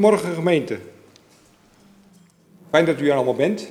[0.00, 0.78] Goedemorgen gemeente.
[2.70, 3.68] Fijn dat u er allemaal bent.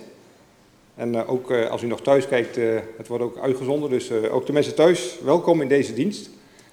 [0.95, 3.89] En uh, ook uh, als u nog thuis kijkt, uh, het wordt ook uitgezonden.
[3.89, 6.29] Dus ook de mensen thuis, welkom in deze dienst.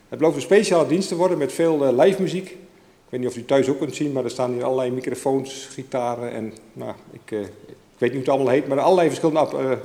[0.09, 2.51] Het belooft een speciale dienst te worden met veel live muziek.
[2.51, 2.59] Ik
[3.09, 6.33] weet niet of u thuis ook kunt zien, maar er staan hier allerlei microfoons, gitaren
[6.33, 7.49] en nou, ik, ik
[7.99, 9.79] weet niet hoe het allemaal heet, maar allerlei verschillende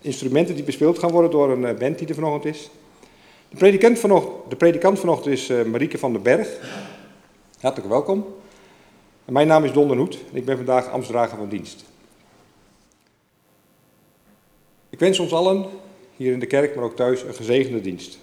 [0.00, 2.70] instrumenten die bespeeld gaan worden door een band die er vanochtend is.
[3.48, 6.48] De predikant vanochtend, de predikant vanochtend is Marieke van den Berg.
[7.60, 8.24] Hartelijk welkom.
[9.24, 11.84] Mijn naam is Don den Hoed en ik ben vandaag ambtsdrager van dienst.
[14.90, 15.66] Ik wens ons allen,
[16.16, 18.18] hier in de kerk, maar ook thuis, een gezegende dienst.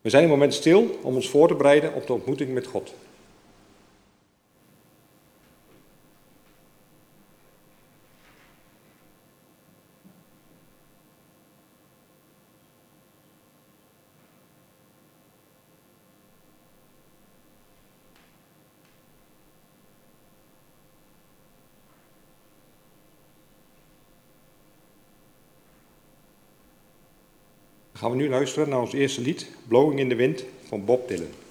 [0.00, 2.94] We zijn een moment stil om ons voor te bereiden op de ontmoeting met God.
[28.06, 31.45] Gaan we nu luisteren naar ons eerste lied, Blowing in the Wind van Bob Dylan.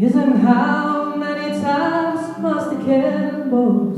[0.00, 3.89] Yes, and how many times must the cannonball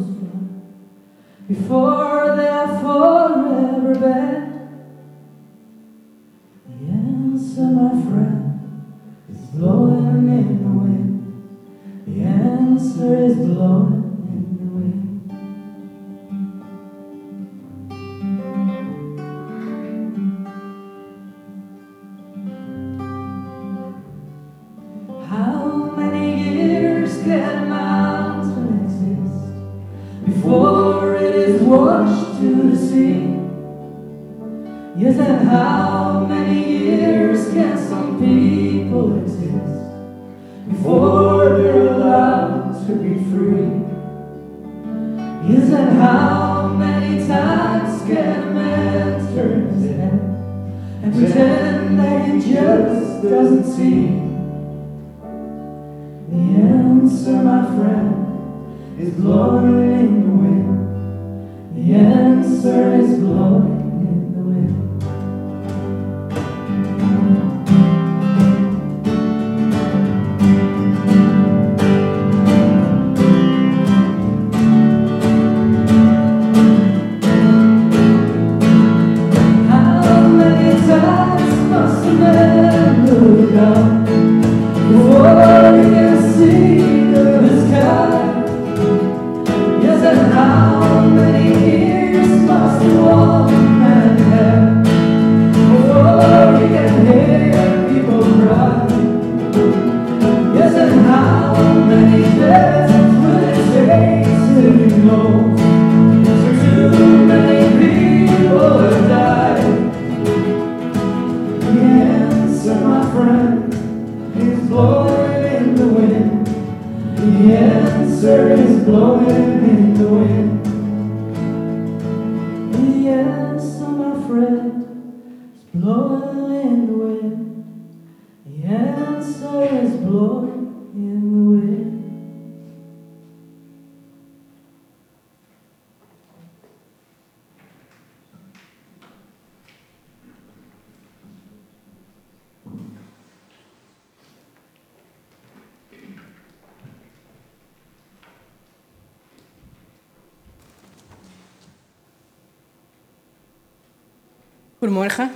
[154.82, 155.32] Goedemorgen.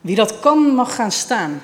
[0.00, 1.62] Wie dat kan, mag gaan staan.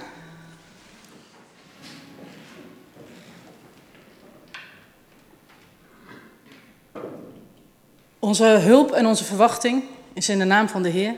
[8.18, 11.14] Onze hulp en onze verwachting is in de naam van de Heer,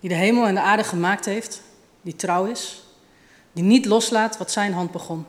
[0.00, 1.62] die de hemel en de aarde gemaakt heeft,
[2.02, 2.82] die trouw is,
[3.52, 5.26] die niet loslaat wat zijn hand begon.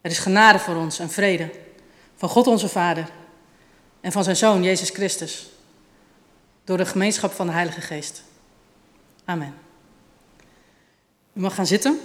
[0.00, 1.50] Er is genade voor ons en vrede
[2.16, 3.08] van God onze Vader
[4.00, 5.54] en van zijn Zoon Jezus Christus,
[6.66, 8.22] door de gemeenschap van de Heilige Geest.
[9.24, 9.54] Amen.
[11.32, 12.00] U mag gaan zitten.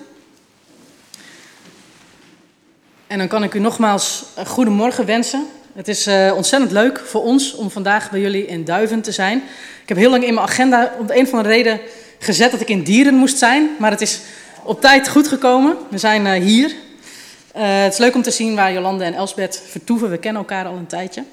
[3.07, 5.47] En dan kan ik u nogmaals een goedemorgen wensen.
[5.73, 9.37] Het is uh, ontzettend leuk voor ons om vandaag bij jullie in Duiven te zijn.
[9.81, 11.79] Ik heb heel lang in mijn agenda om de een of andere reden
[12.19, 13.69] gezet dat ik in Dieren moest zijn.
[13.79, 14.19] Maar het is
[14.63, 15.77] op tijd goed gekomen.
[15.89, 16.69] We zijn uh, hier.
[16.69, 20.09] Uh, het is leuk om te zien waar Jolande en Elsbeth vertoeven.
[20.09, 21.23] We kennen elkaar al een tijdje.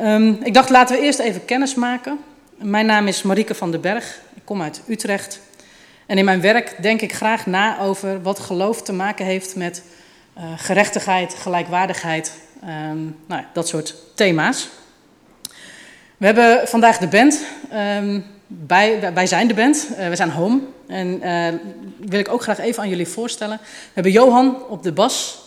[0.00, 2.18] Um, ik dacht, laten we eerst even kennis maken.
[2.56, 4.20] Mijn naam is Marieke van den Berg.
[4.34, 5.40] Ik kom uit Utrecht.
[6.06, 9.82] En in mijn werk denk ik graag na over wat geloof te maken heeft met
[10.38, 12.32] uh, gerechtigheid, gelijkwaardigheid,
[12.62, 14.68] um, nou dat soort thema's.
[16.16, 17.44] We hebben vandaag de band.
[18.02, 20.60] Um, bij, wij zijn de band, uh, we zijn Home.
[20.86, 21.48] En uh,
[22.08, 23.58] wil ik ook graag even aan jullie voorstellen.
[23.62, 25.42] We hebben Johan op de bas.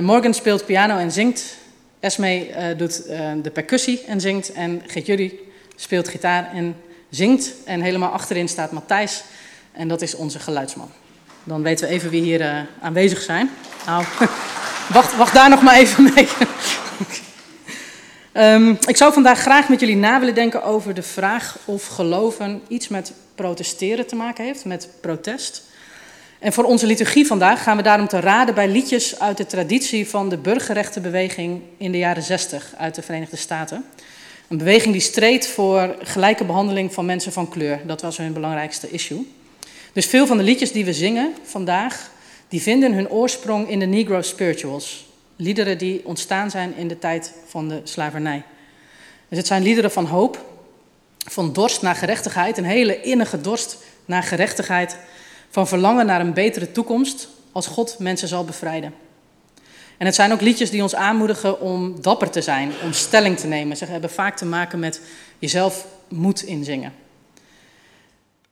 [0.00, 1.56] Morgan speelt piano en zingt.
[2.00, 3.06] Esme doet
[3.42, 4.52] de percussie en zingt.
[4.52, 5.32] En Geert
[5.76, 6.76] speelt gitaar en
[7.10, 7.52] zingt.
[7.64, 9.22] En helemaal achterin staat Matthijs.
[9.72, 10.90] En dat is onze geluidsman.
[11.44, 13.50] Dan weten we even wie hier uh, aanwezig zijn.
[13.86, 14.04] Nou,
[14.92, 16.28] wacht, wacht daar nog maar even mee.
[18.32, 22.62] um, ik zou vandaag graag met jullie na willen denken over de vraag of geloven
[22.68, 25.62] iets met protesteren te maken heeft, met protest.
[26.40, 30.08] En voor onze liturgie vandaag gaan we daarom te raden bij liedjes uit de traditie
[30.08, 33.84] van de burgerrechtenbeweging in de jaren 60 uit de Verenigde Staten.
[34.48, 37.80] Een beweging die streed voor gelijke behandeling van mensen van kleur.
[37.86, 39.32] Dat was hun belangrijkste issue.
[39.92, 42.10] Dus veel van de liedjes die we zingen vandaag,
[42.48, 45.06] die vinden hun oorsprong in de Negro spirituals.
[45.36, 48.42] Liederen die ontstaan zijn in de tijd van de slavernij.
[49.28, 50.44] Dus het zijn liederen van hoop,
[51.28, 54.96] van dorst naar gerechtigheid, een hele innige dorst naar gerechtigheid,
[55.50, 58.94] van verlangen naar een betere toekomst als God mensen zal bevrijden.
[59.96, 63.46] En het zijn ook liedjes die ons aanmoedigen om dapper te zijn, om stelling te
[63.46, 63.76] nemen.
[63.76, 65.00] Ze hebben vaak te maken met
[65.38, 66.92] jezelf moed inzingen.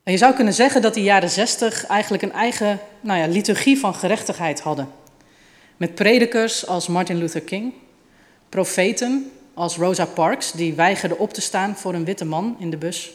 [0.02, 3.78] En je zou kunnen zeggen dat die jaren zestig eigenlijk een eigen nou ja, liturgie
[3.78, 4.88] van gerechtigheid hadden.
[5.76, 7.72] Met predikers als Martin Luther King,
[8.48, 12.76] profeten als Rosa Parks, die weigerde op te staan voor een witte man in de
[12.76, 13.10] bus.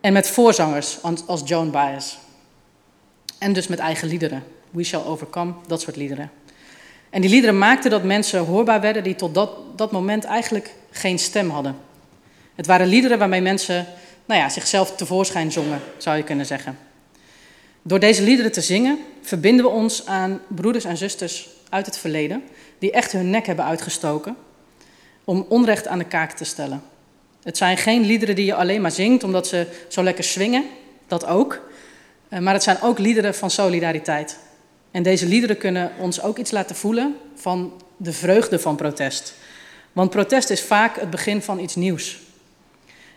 [0.00, 2.16] En met voorzangers als Joan Baez.
[3.40, 4.42] En dus met eigen liederen.
[4.70, 6.30] We Shall Overcome, dat soort liederen.
[7.10, 11.18] En die liederen maakten dat mensen hoorbaar werden die tot dat, dat moment eigenlijk geen
[11.18, 11.76] stem hadden.
[12.54, 13.86] Het waren liederen waarmee mensen
[14.24, 16.78] nou ja, zichzelf tevoorschijn zongen, zou je kunnen zeggen.
[17.82, 22.42] Door deze liederen te zingen verbinden we ons aan broeders en zusters uit het verleden,
[22.78, 24.36] die echt hun nek hebben uitgestoken
[25.24, 26.82] om onrecht aan de kaak te stellen.
[27.42, 30.64] Het zijn geen liederen die je alleen maar zingt omdat ze zo lekker swingen,
[31.06, 31.69] dat ook.
[32.30, 34.38] Eh, maar het zijn ook liederen van solidariteit.
[34.90, 39.34] En deze liederen kunnen ons ook iets laten voelen van de vreugde van protest.
[39.92, 42.18] Want protest is vaak het begin van iets nieuws.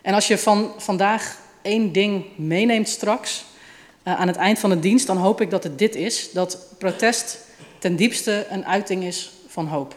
[0.02, 3.46] En als je van vandaag één ding meeneemt straks,
[4.08, 6.58] uh, aan het eind van de dienst, dan hoop ik dat het dit is: dat
[6.78, 7.40] protest
[7.80, 9.96] ten diepste een uiting is van hoop.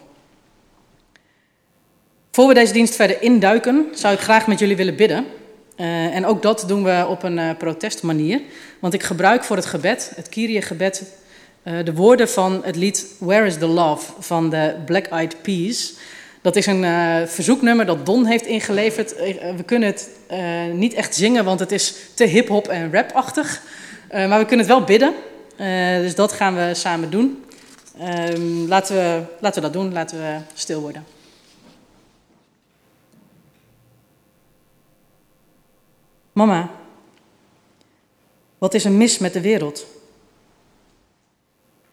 [2.31, 5.25] Voor we deze dienst verder induiken, zou ik graag met jullie willen bidden.
[5.77, 8.41] Uh, en ook dat doen we op een protestmanier.
[8.79, 11.03] Want ik gebruik voor het gebed, het Kyrie-gebed,
[11.63, 15.93] de woorden van het lied Where is the Love van de Black Eyed Peas.
[16.41, 19.15] Dat is een uh, verzoeknummer dat Don heeft ingeleverd.
[19.15, 20.09] Eh, we kunnen het
[20.73, 23.61] niet echt zingen, want het is te hip-hop en rap-achtig.
[24.11, 25.13] maar we kunnen het wel bidden.
[26.01, 27.43] dus dat gaan we samen doen.
[27.99, 31.05] Ehm, laten, we, laten we dat doen, laten we stil worden.
[36.33, 36.69] Mama,
[38.57, 39.85] wat is er mis met de wereld?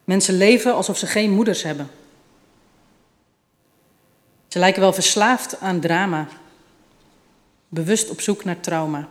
[0.05, 1.91] Mensen leven alsof ze geen moeders hebben.
[4.49, 6.29] Ze lijken wel verslaafd aan drama,
[7.69, 9.09] bewust op zoek naar trauma.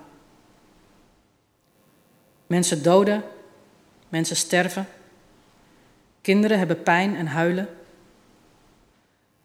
[2.48, 3.24] Mensen doden,
[4.10, 4.88] mensen sterven,
[6.22, 7.70] kinderen hebben pijn en huilen.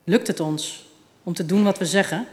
[0.05, 0.87] Lukt het ons
[1.23, 2.27] om te doen wat we zeggen?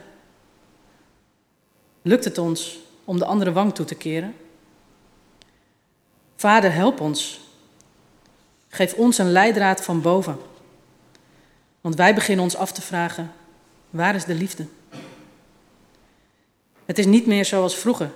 [2.02, 4.34] Lukt het ons om de andere wang toe te keren?
[6.36, 7.40] Vader, help ons.
[8.68, 10.38] Geef ons een leidraad van boven.
[11.80, 13.32] Want wij beginnen ons af te vragen
[13.90, 14.66] Waar is de liefde?
[16.84, 18.10] Het is niet meer zoals vroeger.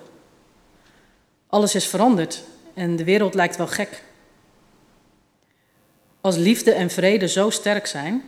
[1.46, 4.02] Alles is veranderd en de wereld lijkt wel gek.
[6.20, 8.24] Als liefde en vrede zo sterk zijn,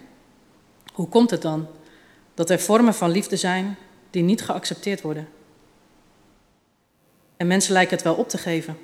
[0.93, 1.69] hoe komt het dan
[2.35, 3.77] dat er vormen van liefde zijn
[4.11, 5.29] die niet geaccepteerd worden?
[7.43, 8.79] en mensen lijken het wel op te geven.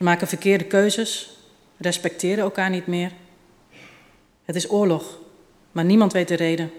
[0.00, 1.36] Ze maken verkeerde keuzes,
[1.76, 3.12] respecteren elkaar niet meer.
[4.44, 5.18] Het is oorlog,
[5.72, 6.72] maar niemand weet de reden.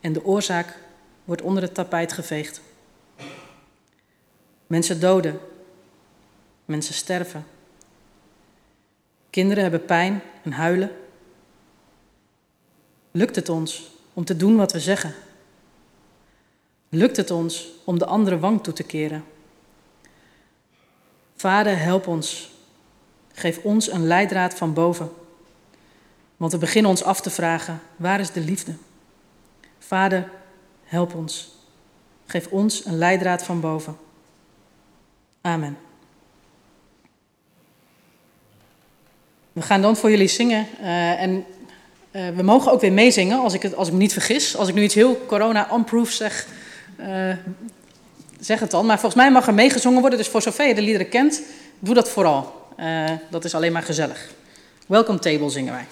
[0.00, 0.78] En de oorzaak
[1.24, 2.60] wordt onder het tapijt geveegd.
[4.66, 5.40] Mensen doden,
[6.64, 7.46] mensen sterven.
[9.30, 10.90] Kinderen hebben pijn en huilen.
[13.10, 15.14] Lukt het ons om te doen wat we zeggen?
[16.88, 19.24] Lukt het ons om de andere wang toe te keren?
[21.36, 22.50] Vader, help ons.
[23.32, 25.10] Geef ons een leidraad van boven.
[26.36, 28.74] Want we beginnen ons af te vragen: waar is de liefde?
[29.78, 30.30] Vader,
[30.84, 31.52] help ons.
[32.26, 33.96] Geef ons een leidraad van boven.
[35.40, 35.76] Amen.
[39.52, 40.66] We gaan dan voor jullie zingen.
[40.80, 41.44] Uh, en
[42.12, 44.56] uh, we mogen ook weer meezingen, als ik, het, als ik me niet vergis.
[44.56, 46.46] Als ik nu iets heel corona-unproof zeg,
[47.00, 47.36] uh,
[48.44, 48.86] zeg het dan.
[48.86, 50.18] Maar volgens mij mag er meegezongen worden.
[50.18, 51.42] Dus voor zover je de liederen kent,
[51.78, 52.66] doe dat vooral.
[53.30, 54.30] dat is alleen maar gezellig.
[54.86, 55.86] Welcome Table zingen wij.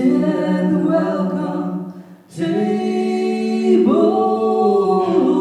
[0.00, 3.08] and welcome table.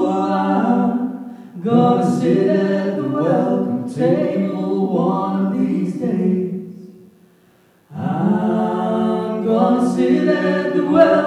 [0.08, 6.88] I'm gonna sit at the welcome table one of these days.
[7.96, 11.27] I'm gonna sit at the welcome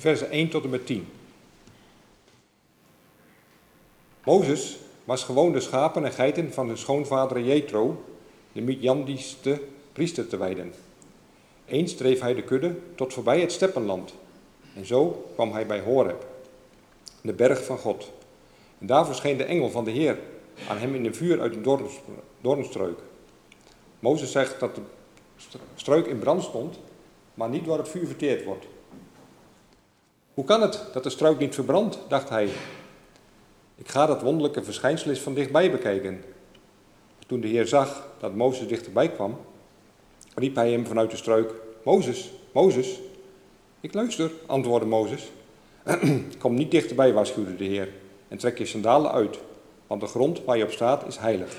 [0.00, 1.06] versen 1 tot en met 10.
[4.24, 8.04] Mozes was gewoon de schapen en geiten van zijn schoonvader Jethro,
[8.52, 9.60] de Midjandische
[9.92, 10.72] priester, te wijden.
[11.66, 14.14] Eens dreef hij de kudde tot voorbij het steppenland.
[14.74, 16.26] En zo kwam hij bij Horeb,
[17.20, 18.12] de berg van God.
[18.78, 20.18] En daar verscheen de engel van de Heer
[20.68, 21.88] aan hem in een vuur uit een
[22.40, 22.98] doornstreuk.
[24.00, 24.80] Mozes zegt dat de
[25.74, 26.78] struik in brand stond,
[27.34, 28.66] maar niet door het vuur verteerd wordt.
[30.38, 32.48] Hoe kan het dat de struik niet verbrandt, dacht hij.
[33.74, 36.24] Ik ga dat wonderlijke verschijnsel eens van dichtbij bekijken.
[37.26, 39.38] Toen de Heer zag dat Mozes dichterbij kwam,
[40.34, 41.52] riep hij hem vanuit de struik:
[41.84, 43.00] Mozes, Mozes.
[43.80, 45.30] Ik luister, antwoordde Mozes.
[46.38, 47.92] Kom niet dichterbij, waarschuwde de Heer,
[48.28, 49.38] en trek je sandalen uit,
[49.86, 51.56] want de grond waar je op staat is heilig.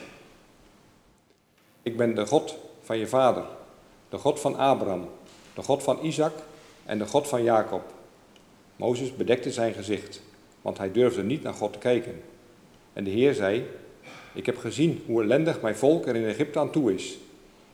[1.82, 3.44] Ik ben de God van je vader,
[4.10, 5.10] de God van Abraham,
[5.54, 6.34] de God van Isaac
[6.86, 7.98] en de God van Jacob.
[8.80, 10.22] Mozes bedekte zijn gezicht,
[10.62, 12.22] want hij durfde niet naar God te kijken.
[12.94, 13.66] En de Heer zei:
[14.34, 17.18] Ik heb gezien hoe ellendig mijn volk er in Egypte aan toe is.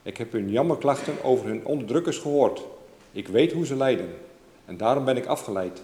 [0.02, 2.62] Ik heb hun jammerklachten over hun onderdrukkers gehoord.
[3.12, 4.08] Ik weet hoe ze lijden.
[4.64, 5.82] En daarom ben ik afgeleid.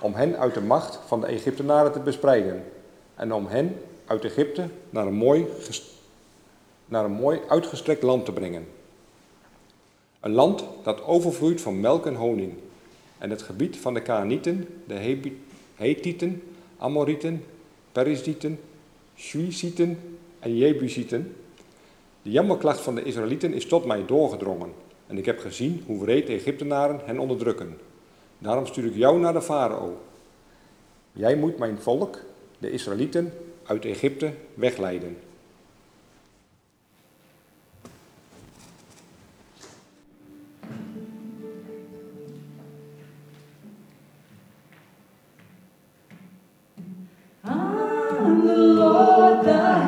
[0.00, 2.64] Om hen uit de macht van de Egyptenaren te bespreiden.
[3.14, 5.46] En om hen uit Egypte naar een mooi,
[6.84, 8.66] naar een mooi uitgestrekt land te brengen.
[10.20, 12.52] Een land dat overvloeit van melk en honing.
[13.18, 15.26] En het gebied van de Kaanieten, de
[15.74, 16.42] Hethieten,
[16.76, 17.44] Amorieten,
[17.92, 18.58] Perizzieten,
[19.16, 19.98] Shuisieten
[20.38, 21.34] en Jebusieten.
[22.22, 24.72] De jammerklacht van de Israëlieten is tot mij doorgedrongen.
[25.06, 27.78] En ik heb gezien hoe wreed de Egyptenaren hen onderdrukken.
[28.38, 30.00] Daarom stuur ik jou naar de farao.
[31.12, 32.18] Jij moet mijn volk,
[32.58, 35.16] de Israëlieten, uit Egypte wegleiden.
[49.46, 49.85] Ik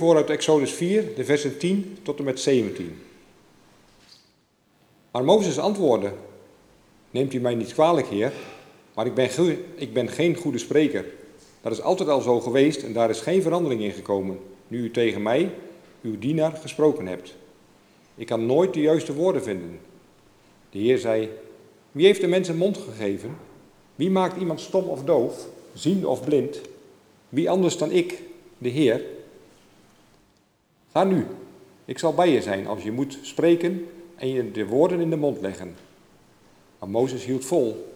[0.00, 2.98] voor uit Exodus 4, de versen 10 tot en met 17.
[5.10, 6.12] Maar Mozes antwoordde:
[7.10, 8.32] Neemt u mij niet kwalijk, Heer,
[8.94, 9.30] maar ik ben,
[9.74, 11.04] ik ben geen goede spreker.
[11.60, 14.90] Dat is altijd al zo geweest en daar is geen verandering in gekomen, nu u
[14.90, 15.54] tegen mij,
[16.02, 17.34] uw dienaar, gesproken hebt.
[18.14, 19.80] Ik kan nooit de juiste woorden vinden.
[20.70, 21.28] De Heer zei,
[21.92, 23.36] wie heeft de mens een mond gegeven?
[23.94, 26.60] Wie maakt iemand stom of doof, zien of blind?
[27.28, 28.22] Wie anders dan ik,
[28.58, 29.18] de Heer?
[30.92, 31.26] Ga nu,
[31.84, 35.16] ik zal bij je zijn als je moet spreken en je de woorden in de
[35.16, 35.76] mond leggen.
[36.78, 37.94] Maar Mozes hield vol.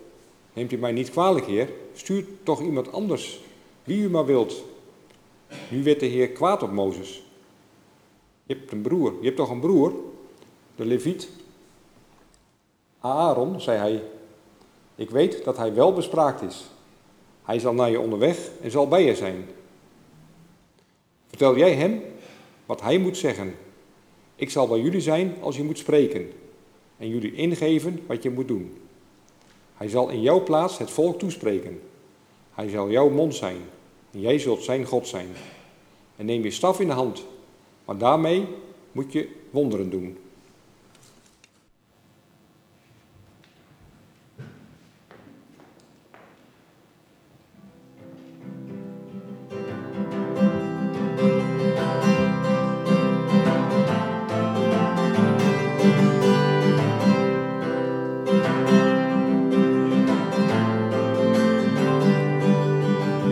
[0.52, 1.68] Neemt u mij niet kwalijk, Heer?
[1.94, 3.40] Stuur toch iemand anders,
[3.84, 4.64] wie u maar wilt.
[5.68, 7.22] Nu werd de Heer kwaad op Mozes.
[8.46, 9.92] Je hebt een broer, je hebt toch een broer?
[10.76, 11.28] De Leviet.
[13.00, 14.02] Aaron, zei hij,
[14.94, 16.64] ik weet dat hij wel bespraakt is.
[17.42, 19.48] Hij zal naar je onderweg en zal bij je zijn.
[21.26, 22.02] Vertel jij hem
[22.66, 23.54] wat hij moet zeggen.
[24.36, 26.30] Ik zal bij jullie zijn als je moet spreken
[26.96, 28.76] en jullie ingeven wat je moet doen.
[29.76, 31.80] Hij zal in jouw plaats het volk toespreken.
[32.54, 33.56] Hij zal jouw mond zijn
[34.10, 35.28] en jij zult zijn God zijn.
[36.16, 37.24] En neem je staf in de hand,
[37.84, 38.46] maar daarmee
[38.92, 40.18] moet je wonderen doen.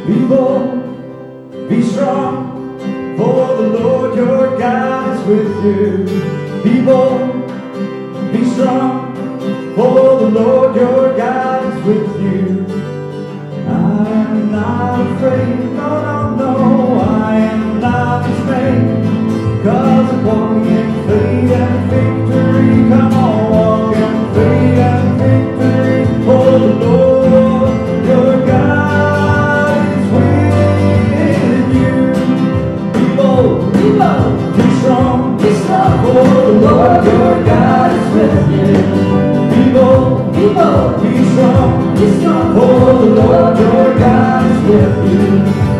[0.06, 2.76] Be bold, be strong,
[3.16, 6.62] for the Lord your God is with you.
[6.64, 7.46] Be bold,
[8.32, 9.14] be strong,
[9.76, 12.66] for the Lord your God is with you.
[13.68, 19.02] I'm not afraid, no, no, no, I am not dismayed,
[19.58, 20.91] because I'm walking
[44.62, 45.66] Yeah.
[45.66, 45.71] you.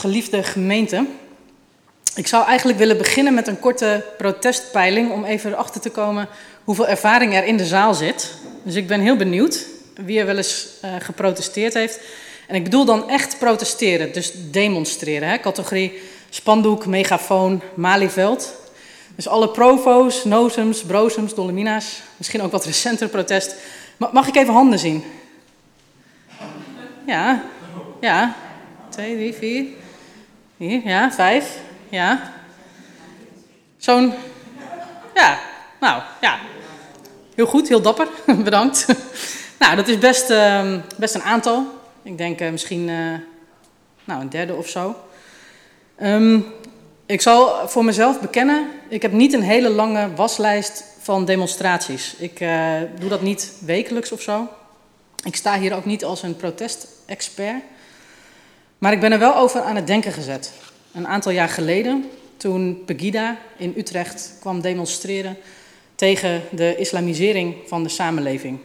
[0.00, 1.06] Geliefde gemeente.
[2.14, 6.28] Ik zou eigenlijk willen beginnen met een korte protestpeiling om even erachter te komen
[6.64, 8.34] hoeveel ervaring er in de zaal zit.
[8.62, 12.00] Dus ik ben heel benieuwd wie er wel eens uh, geprotesteerd heeft.
[12.46, 15.28] En ik bedoel dan echt protesteren, dus demonstreren.
[15.28, 15.38] Hè?
[15.38, 18.54] Categorie spandoek, megafoon, Malieveld.
[19.16, 22.00] Dus alle provo's, nozems, brozems, dolomina's.
[22.16, 23.54] Misschien ook wat recenter protest.
[23.96, 25.04] Mag ik even handen zien?
[27.06, 27.44] Ja,
[28.00, 28.36] ja.
[28.88, 29.64] Twee, drie, vier.
[30.58, 31.58] Hier, ja, vijf.
[31.88, 32.32] Ja.
[33.76, 34.12] Zo'n.
[35.14, 35.38] Ja,
[35.80, 36.38] nou, ja.
[37.34, 38.08] Heel goed, heel dapper.
[38.44, 38.86] Bedankt.
[39.58, 41.66] nou, dat is best, uh, best een aantal.
[42.02, 43.14] Ik denk uh, misschien uh,
[44.04, 44.96] nou, een derde of zo.
[46.02, 46.44] Um,
[47.06, 52.14] ik zal voor mezelf bekennen, ik heb niet een hele lange waslijst van demonstraties.
[52.18, 54.48] Ik uh, doe dat niet wekelijks of zo.
[55.24, 57.62] Ik sta hier ook niet als een protestexpert.
[58.78, 60.52] Maar ik ben er wel over aan het denken gezet.
[60.92, 65.36] Een aantal jaar geleden, toen Pegida in Utrecht kwam demonstreren
[65.94, 68.58] tegen de islamisering van de samenleving.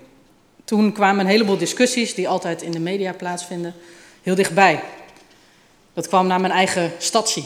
[0.63, 3.73] Toen kwamen een heleboel discussies, die altijd in de media plaatsvinden,
[4.21, 4.79] heel dichtbij.
[5.93, 7.45] Dat kwam naar mijn eigen statie.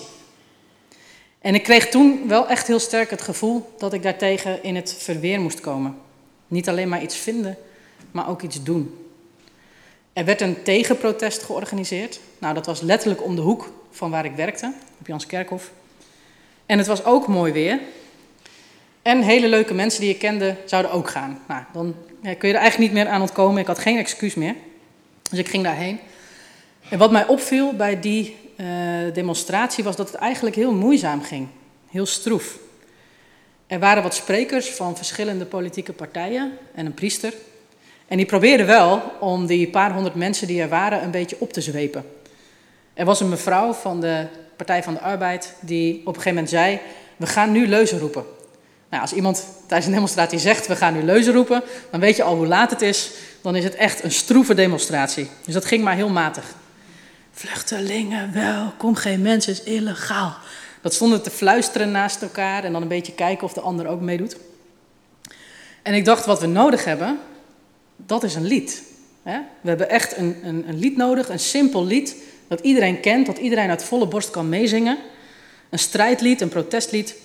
[1.39, 4.95] En ik kreeg toen wel echt heel sterk het gevoel dat ik daartegen in het
[4.97, 5.97] verweer moest komen.
[6.47, 7.57] Niet alleen maar iets vinden,
[8.11, 9.06] maar ook iets doen.
[10.17, 12.19] Er werd een tegenprotest georganiseerd.
[12.37, 15.71] Nou, dat was letterlijk om de hoek van waar ik werkte, op Janskerkhof.
[16.65, 17.79] En het was ook mooi weer.
[19.01, 21.39] En hele leuke mensen die ik kende zouden ook gaan.
[21.47, 23.61] Nou, dan kun je er eigenlijk niet meer aan ontkomen.
[23.61, 24.55] Ik had geen excuus meer.
[25.29, 25.99] Dus ik ging daarheen.
[26.89, 28.67] En wat mij opviel bij die uh,
[29.13, 31.47] demonstratie was dat het eigenlijk heel moeizaam ging.
[31.89, 32.57] Heel stroef.
[33.67, 37.33] Er waren wat sprekers van verschillende politieke partijen en een priester.
[38.07, 41.53] En die probeerden wel om die paar honderd mensen die er waren een beetje op
[41.53, 42.05] te zwepen.
[42.93, 46.49] Er was een mevrouw van de Partij van de Arbeid die op een gegeven moment
[46.49, 46.79] zei:
[47.15, 48.23] We gaan nu leuzen roepen.
[48.89, 52.23] Nou, als iemand tijdens een demonstratie zegt: We gaan nu leuzen roepen, dan weet je
[52.23, 53.11] al hoe laat het is.
[53.41, 55.29] Dan is het echt een stroeve demonstratie.
[55.45, 56.43] Dus dat ging maar heel matig.
[57.31, 60.33] Vluchtelingen, welkom, geen mens is illegaal.
[60.81, 64.01] Dat stonden te fluisteren naast elkaar en dan een beetje kijken of de ander ook
[64.01, 64.37] meedoet.
[65.81, 67.19] En ik dacht, wat we nodig hebben,
[67.97, 68.83] dat is een lied.
[69.61, 72.15] We hebben echt een, een, een lied nodig, een simpel lied,
[72.47, 74.97] dat iedereen kent, dat iedereen uit volle borst kan meezingen.
[75.69, 77.15] Een strijdlied, een protestlied.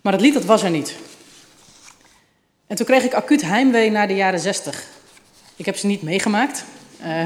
[0.00, 0.96] Maar het lied, dat was er niet.
[2.66, 4.84] En toen kreeg ik acuut heimwee naar de jaren zestig.
[5.56, 6.64] Ik heb ze niet meegemaakt.
[7.02, 7.22] Uh,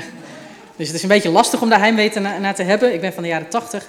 [0.77, 2.95] dus het is een beetje lastig om daar heimwee naar te hebben.
[2.95, 3.89] Ik ben van de jaren 80.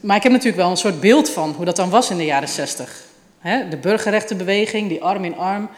[0.00, 2.24] Maar ik heb natuurlijk wel een soort beeld van hoe dat dan was in de
[2.24, 3.04] jaren 60.
[3.42, 5.70] de burgerrechtenbeweging, die arm in arm,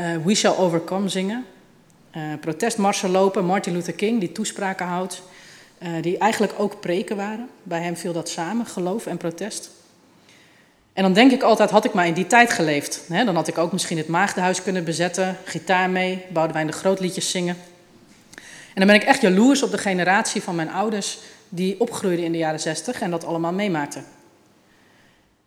[0.00, 1.44] uh, We Shall Overcome zingen.
[2.16, 5.22] Uh, protestmarsen lopen, Martin Luther King die toespraken houdt.
[5.82, 7.48] Uh, die eigenlijk ook preken waren.
[7.62, 9.70] Bij hem viel dat samen, geloof en protest.
[10.92, 13.02] En dan denk ik altijd, had ik maar in die tijd geleefd.
[13.08, 17.56] dan had ik ook misschien het maagdenhuis kunnen bezetten, gitaar mee, Boudewijn de Grootliedjes zingen.
[18.34, 22.32] En dan ben ik echt jaloers op de generatie van mijn ouders die opgroeiden in
[22.32, 24.04] de jaren zestig en dat allemaal meemaakten.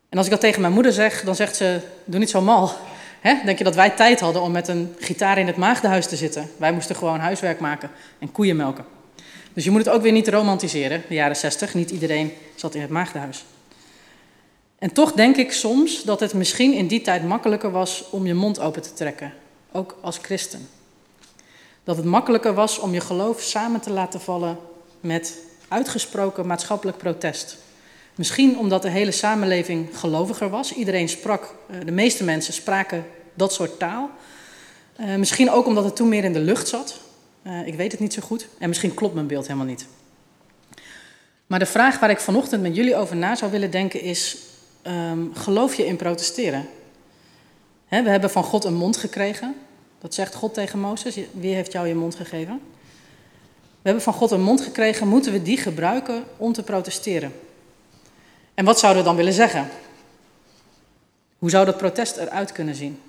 [0.09, 2.71] En als ik dat tegen mijn moeder zeg, dan zegt ze, doe niet zo mal.
[3.21, 6.49] Denk je dat wij tijd hadden om met een gitaar in het maagdenhuis te zitten?
[6.57, 8.85] Wij moesten gewoon huiswerk maken en koeien melken.
[9.53, 11.73] Dus je moet het ook weer niet romantiseren, de jaren zestig.
[11.73, 13.45] Niet iedereen zat in het maagdenhuis.
[14.79, 18.33] En toch denk ik soms dat het misschien in die tijd makkelijker was om je
[18.33, 19.33] mond open te trekken,
[19.71, 20.69] ook als christen.
[21.83, 24.57] Dat het makkelijker was om je geloof samen te laten vallen
[24.99, 27.57] met uitgesproken maatschappelijk protest.
[28.19, 30.73] Misschien omdat de hele samenleving geloviger was.
[30.73, 34.09] Iedereen sprak, eh, de meeste mensen spraken dat soort taal.
[34.99, 36.99] Uh, misschien ook omdat het toen meer in de lucht zat.
[37.43, 38.47] Uh, ik weet het niet zo goed.
[38.57, 39.85] En misschien klopt mijn beeld helemaal niet.
[41.47, 44.37] Maar de vraag waar ik vanochtend met jullie over na zou willen denken is:
[44.87, 46.67] um, geloof je in protesteren?
[47.89, 49.55] We hebben van God een mond gekregen.
[49.99, 51.19] Dat zegt God tegen Mozes.
[51.31, 52.61] Wie heeft jou je mond gegeven?
[53.61, 55.07] We hebben van God een mond gekregen.
[55.07, 57.33] Moeten we die gebruiken om te protesteren?
[58.59, 59.69] En wat zouden we dan willen zeggen?
[61.37, 63.01] Hoe zou dat protest eruit kunnen zien?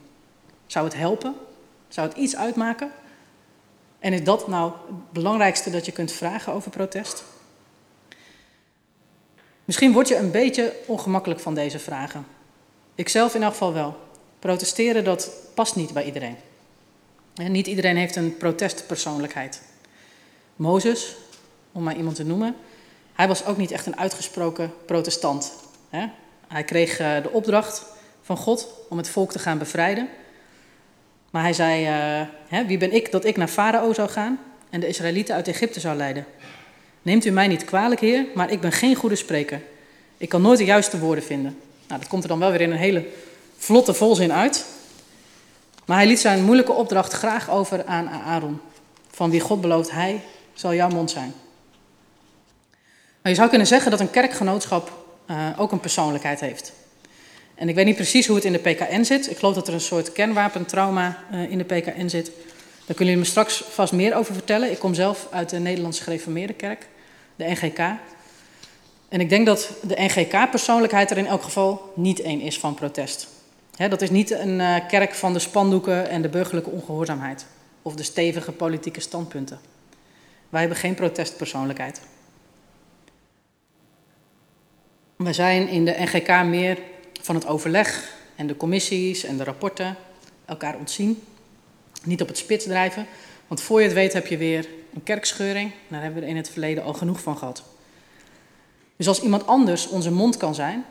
[0.66, 1.34] Zou het helpen?
[1.88, 2.92] Zou het iets uitmaken?
[3.98, 7.24] En is dat nou het belangrijkste dat je kunt vragen over protest?
[9.64, 12.26] Misschien word je een beetje ongemakkelijk van deze vragen.
[12.94, 13.96] Ikzelf in elk geval wel.
[14.38, 16.36] Protesteren, dat past niet bij iedereen.
[17.34, 19.62] En niet iedereen heeft een protestpersoonlijkheid.
[20.56, 21.16] Mozes,
[21.72, 22.56] om maar iemand te noemen,
[23.20, 25.52] hij was ook niet echt een uitgesproken protestant.
[26.48, 27.85] Hij kreeg eh, de opdracht
[28.22, 30.09] van God om het volk te gaan bevrijden.
[31.30, 31.88] Maar hij zei,
[32.50, 34.38] uh, wie ben ik dat ik naar Farao zou gaan
[34.70, 36.26] en de Israëlieten uit Egypte zou leiden?
[37.02, 39.62] Neemt u mij niet kwalijk, heer, maar ik ben geen goede spreker.
[40.16, 41.59] Ik kan nooit de juiste woorden vinden.
[41.87, 43.06] Nou, dat komt er dan wel weer in een hele
[43.56, 44.66] vlotte volzin uit.
[45.87, 48.61] Maar hij liet zijn moeilijke opdracht graag over aan Aaron.
[49.11, 50.20] Van wie God belooft, hij
[50.54, 51.35] zal jouw mond zijn.
[53.22, 56.72] Maar je zou kunnen zeggen dat een kerkgenootschap uh, ook een persoonlijkheid heeft.
[57.54, 59.30] En ik weet niet precies hoe het in de PKN zit.
[59.30, 62.26] Ik geloof dat er een soort kernwapentrauma uh, in de PKN zit.
[62.87, 64.70] Daar kunnen jullie me straks vast meer over vertellen.
[64.70, 66.87] Ik kom zelf uit de Nederlandse Gereformeerde Kerk,
[67.37, 67.78] de NGK.
[69.09, 73.28] En ik denk dat de NGK-persoonlijkheid er in elk geval niet één is van protest
[73.88, 77.46] dat is niet een uh, kerk van de spandoeken en de burgerlijke ongehoorzaamheid.
[77.83, 79.59] Of de stevige politieke standpunten.
[80.48, 82.00] Wij hebben geen protestpersoonlijkheid.
[85.22, 86.78] Wij zijn in de NGK meer
[87.20, 89.96] van het overleg en de commissies en de rapporten
[90.44, 91.22] elkaar ontzien.
[92.04, 93.06] Niet op het spits drijven,
[93.46, 95.72] want voor je het weet heb je weer een kerkscheuring.
[95.88, 97.62] Daar hebben we er in het verleden al genoeg van gehad.
[98.96, 100.85] Dus als iemand anders onze mond kan zijn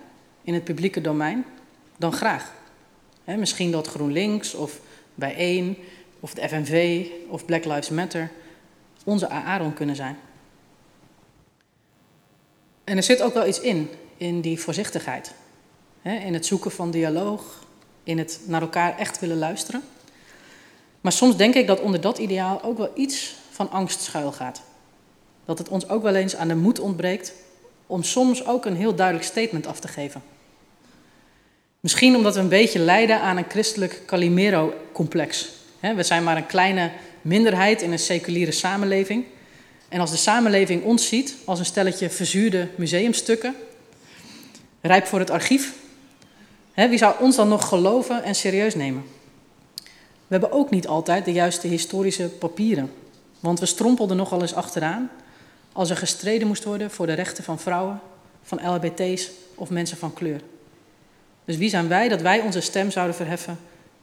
[0.44, 1.46] in het publieke domein,
[1.98, 2.54] dan graag
[3.24, 4.80] misschien dat GroenLinks of
[5.16, 5.78] Bijeen
[6.20, 8.32] of de FNV of Black Lives Matter
[9.04, 10.18] onze Aaron kunnen zijn.
[12.84, 15.34] En er zit ook wel iets in, in die voorzichtigheid.
[16.02, 17.64] in het zoeken van dialoog,
[18.04, 19.82] in het naar elkaar echt willen luisteren.
[21.02, 24.62] Maar soms denk ik dat onder dat ideaal ook wel iets van angst schuilgaat.
[25.46, 27.34] Dat het ons ook wel eens aan de moed ontbreekt
[27.88, 30.22] om soms ook een heel duidelijk statement af te geven.
[31.80, 35.50] Misschien omdat we een beetje lijden aan een christelijk Calimero-complex.
[35.80, 39.26] We zijn maar een kleine minderheid in een seculiere samenleving.
[39.90, 43.56] En als de samenleving ons ziet als een stelletje verzuurde museumstukken,
[44.82, 45.74] rijp voor het archief,
[46.74, 49.04] wie zou ons dan nog geloven en serieus nemen?
[50.28, 52.92] We hebben ook niet altijd de juiste historische papieren,
[53.40, 55.10] want we strompelden nogal eens achteraan
[55.74, 58.00] als er gestreden moest worden voor de rechten van vrouwen,
[58.44, 60.42] van LHBT's of mensen van kleur.
[61.46, 63.60] Dus wie zijn wij dat wij onze stem zouden verheffen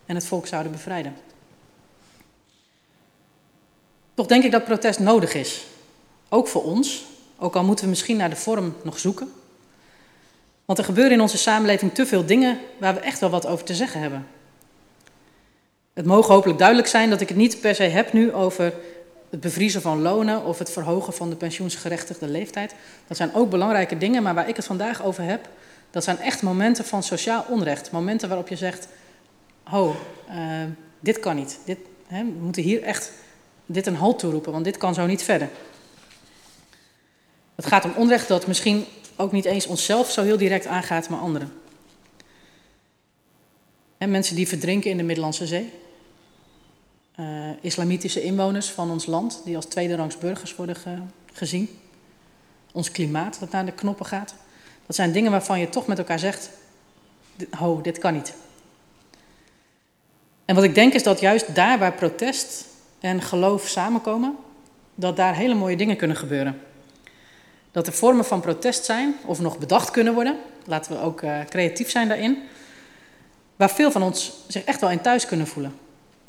[0.06, 1.16] en het volk zouden bevrijden?
[4.14, 5.66] Toch denk ik dat protest nodig is.
[6.28, 7.04] Ook voor ons,
[7.38, 9.32] ook al moeten we misschien naar de vorm nog zoeken.
[10.66, 13.64] Want er gebeuren in onze samenleving te veel dingen waar we echt wel wat over
[13.64, 14.26] te zeggen hebben.
[15.94, 18.74] Het mogen hopelijk duidelijk zijn dat ik het niet per se heb nu over
[19.30, 22.74] het bevriezen van lonen of het verhogen van de pensioensgerechtigde leeftijd.
[23.06, 25.48] Dat zijn ook belangrijke dingen, maar waar ik het vandaag over heb,
[25.90, 27.90] dat zijn echt momenten van sociaal onrecht.
[27.90, 28.88] Momenten waarop je zegt,
[29.62, 29.96] ho,
[30.30, 30.36] uh,
[31.00, 31.58] dit kan niet.
[31.64, 33.12] Dit, hè, we moeten hier echt
[33.66, 35.48] dit een halt toeroepen, want dit kan zo niet verder.
[37.54, 38.84] Het gaat om onrecht dat misschien
[39.16, 41.52] ook niet eens onszelf zo heel direct aangaat, maar anderen.
[43.98, 45.72] En mensen die verdrinken in de Middellandse Zee.
[47.20, 50.76] Uh, islamitische inwoners van ons land, die als tweederangs burgers worden
[51.32, 51.78] gezien.
[52.72, 54.34] Ons klimaat dat naar de knoppen gaat.
[54.86, 56.50] Dat zijn dingen waarvan je toch met elkaar zegt:
[57.50, 58.34] ho, dit kan niet.
[60.44, 62.64] En wat ik denk is dat juist daar waar protest
[63.00, 64.36] en geloof samenkomen,
[64.94, 66.60] dat daar hele mooie dingen kunnen gebeuren.
[67.76, 71.40] Dat er vormen van protest zijn, of nog bedacht kunnen worden, laten we ook uh,
[71.48, 72.42] creatief zijn daarin,
[73.56, 75.78] waar veel van ons zich echt wel in thuis kunnen voelen.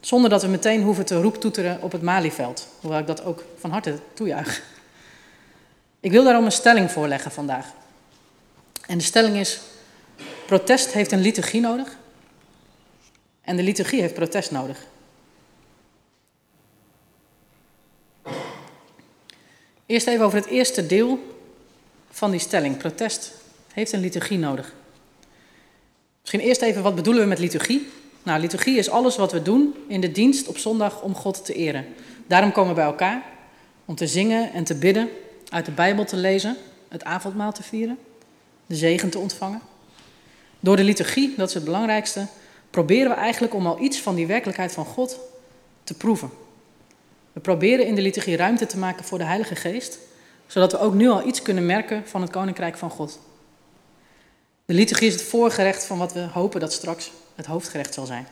[0.01, 3.71] Zonder dat we meteen hoeven te roeptoeteren op het Malieveld, hoewel ik dat ook van
[3.71, 4.61] harte toejuich.
[5.99, 7.65] Ik wil daarom een stelling voorleggen vandaag.
[8.87, 9.59] En de stelling is:
[10.45, 11.97] protest heeft een liturgie nodig.
[13.41, 14.85] En de liturgie heeft protest nodig.
[19.85, 21.35] Eerst even over het eerste deel
[22.17, 22.77] van die stelling.
[22.77, 23.33] Protest
[23.73, 24.73] heeft een liturgie nodig.
[26.21, 27.87] Misschien eerst even wat bedoelen we met liturgie?
[28.23, 31.53] Nou, liturgie is alles wat we doen in de dienst op zondag om God te
[31.53, 31.85] eren.
[32.27, 33.23] Daarom komen we bij elkaar
[33.85, 35.09] om te zingen en te bidden,
[35.49, 37.97] uit de Bijbel te lezen, het avondmaal te vieren,
[38.65, 39.61] de zegen te ontvangen.
[40.59, 42.27] Door de liturgie, dat is het belangrijkste,
[42.69, 45.19] proberen we eigenlijk om al iets van die werkelijkheid van God
[45.83, 46.29] te proeven.
[47.33, 49.99] We proberen in de liturgie ruimte te maken voor de Heilige Geest,
[50.47, 53.19] zodat we ook nu al iets kunnen merken van het Koninkrijk van God.
[54.65, 58.27] De liturgie is het voorgerecht van wat we hopen dat straks het hoofdgerecht zal zijn.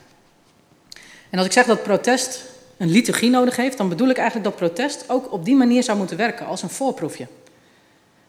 [1.30, 2.44] En als ik zeg dat protest
[2.78, 5.98] een liturgie nodig heeft, dan bedoel ik eigenlijk dat protest ook op die manier zou
[5.98, 7.28] moeten werken, als een voorproefje.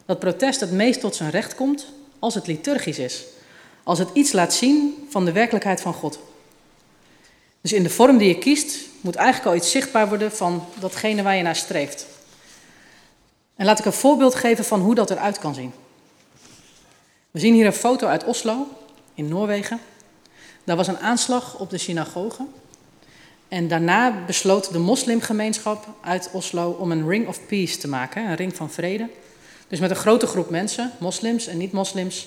[0.06, 1.86] Dat protest het meest tot zijn recht komt
[2.18, 3.24] als het liturgisch is.
[3.82, 6.18] Als het iets laat zien van de werkelijkheid van God.
[7.60, 11.22] Dus in de vorm die je kiest, moet eigenlijk al iets zichtbaar worden van datgene
[11.22, 12.06] waar je naar streeft.
[13.56, 15.72] En laat ik een voorbeeld geven van hoe dat eruit kan zien.
[17.30, 18.66] We zien hier een foto uit Oslo,
[19.14, 19.80] in Noorwegen.
[20.64, 22.46] Daar was een aanslag op de synagoge.
[23.48, 28.34] En daarna besloot de moslimgemeenschap uit Oslo om een Ring of Peace te maken, een
[28.34, 29.08] ring van vrede.
[29.68, 32.26] Dus met een grote groep mensen, moslims en niet-moslims,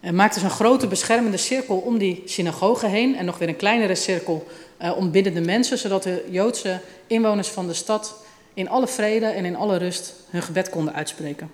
[0.00, 3.56] en maakte ze een grote beschermende cirkel om die synagoge heen en nog weer een
[3.56, 4.46] kleinere cirkel
[4.82, 8.14] uh, om binnen de mensen, zodat de Joodse inwoners van de stad
[8.54, 11.52] in alle vrede en in alle rust hun gebed konden uitspreken.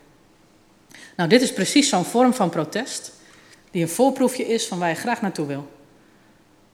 [1.17, 3.13] Nou, dit is precies zo'n vorm van protest
[3.71, 5.69] die een voorproefje is van waar je graag naartoe wil.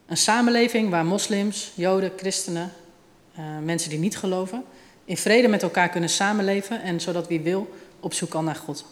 [0.06, 2.72] Een samenleving waar moslims, joden, christenen,
[3.38, 4.64] uh, mensen die niet geloven,
[5.04, 8.84] in vrede met elkaar kunnen samenleven en zodat wie wil op zoek kan naar God.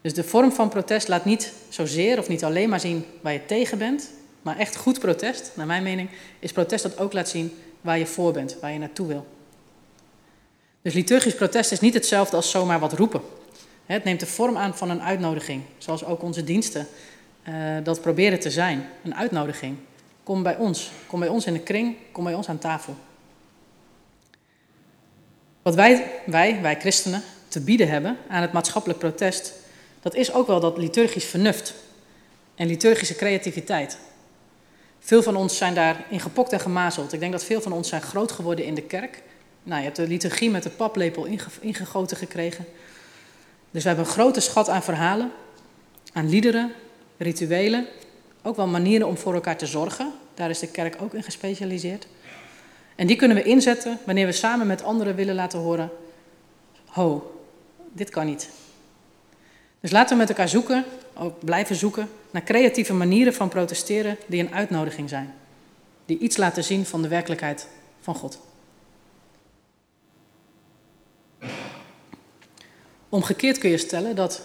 [0.00, 3.46] Dus de vorm van protest laat niet zozeer of niet alleen maar zien waar je
[3.46, 4.10] tegen bent,
[4.42, 8.06] maar echt goed protest, naar mijn mening, is protest dat ook laat zien waar je
[8.06, 9.26] voor bent, waar je naartoe wil.
[10.84, 13.22] Dus liturgisch protest is niet hetzelfde als zomaar wat roepen.
[13.86, 16.86] Het neemt de vorm aan van een uitnodiging, zoals ook onze diensten
[17.48, 18.88] uh, dat proberen te zijn.
[19.04, 19.76] Een uitnodiging.
[20.22, 22.96] Kom bij ons, kom bij ons in de kring, kom bij ons aan tafel.
[25.62, 29.52] Wat wij, wij, wij christenen, te bieden hebben aan het maatschappelijk protest,
[30.00, 31.74] dat is ook wel dat liturgisch vernuft
[32.54, 33.98] en liturgische creativiteit.
[34.98, 37.12] Veel van ons zijn daarin gepokt en gemazeld.
[37.12, 39.22] Ik denk dat veel van ons zijn groot geworden in de kerk.
[39.64, 41.28] Nou, je hebt de liturgie met de paplepel
[41.60, 42.64] ingegoten gekregen.
[43.70, 45.32] Dus we hebben een grote schat aan verhalen,
[46.12, 46.72] aan liederen,
[47.16, 47.86] rituelen,
[48.42, 50.12] ook wel manieren om voor elkaar te zorgen.
[50.34, 52.06] Daar is de kerk ook in gespecialiseerd.
[52.94, 55.90] En die kunnen we inzetten wanneer we samen met anderen willen laten horen:
[56.86, 57.40] ho,
[57.92, 58.50] dit kan niet.
[59.80, 60.84] Dus laten we met elkaar zoeken,
[61.14, 65.34] ook blijven zoeken, naar creatieve manieren van protesteren die een uitnodiging zijn.
[66.06, 67.68] Die iets laten zien van de werkelijkheid
[68.00, 68.38] van God.
[73.14, 74.42] Omgekeerd kun je stellen dat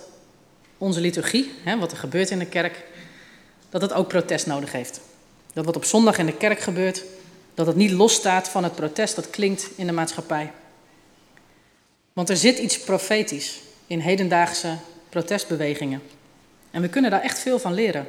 [0.77, 2.83] onze liturgie, hè, wat er gebeurt in de kerk,
[3.69, 5.01] dat het ook protest nodig heeft.
[5.53, 7.03] Dat wat op zondag in de kerk gebeurt,
[7.53, 10.51] dat het niet losstaat van het protest dat klinkt in de maatschappij.
[12.13, 14.77] Want er zit iets profetisch in hedendaagse
[15.09, 16.01] protestbewegingen.
[16.71, 18.07] En we kunnen daar echt veel van leren.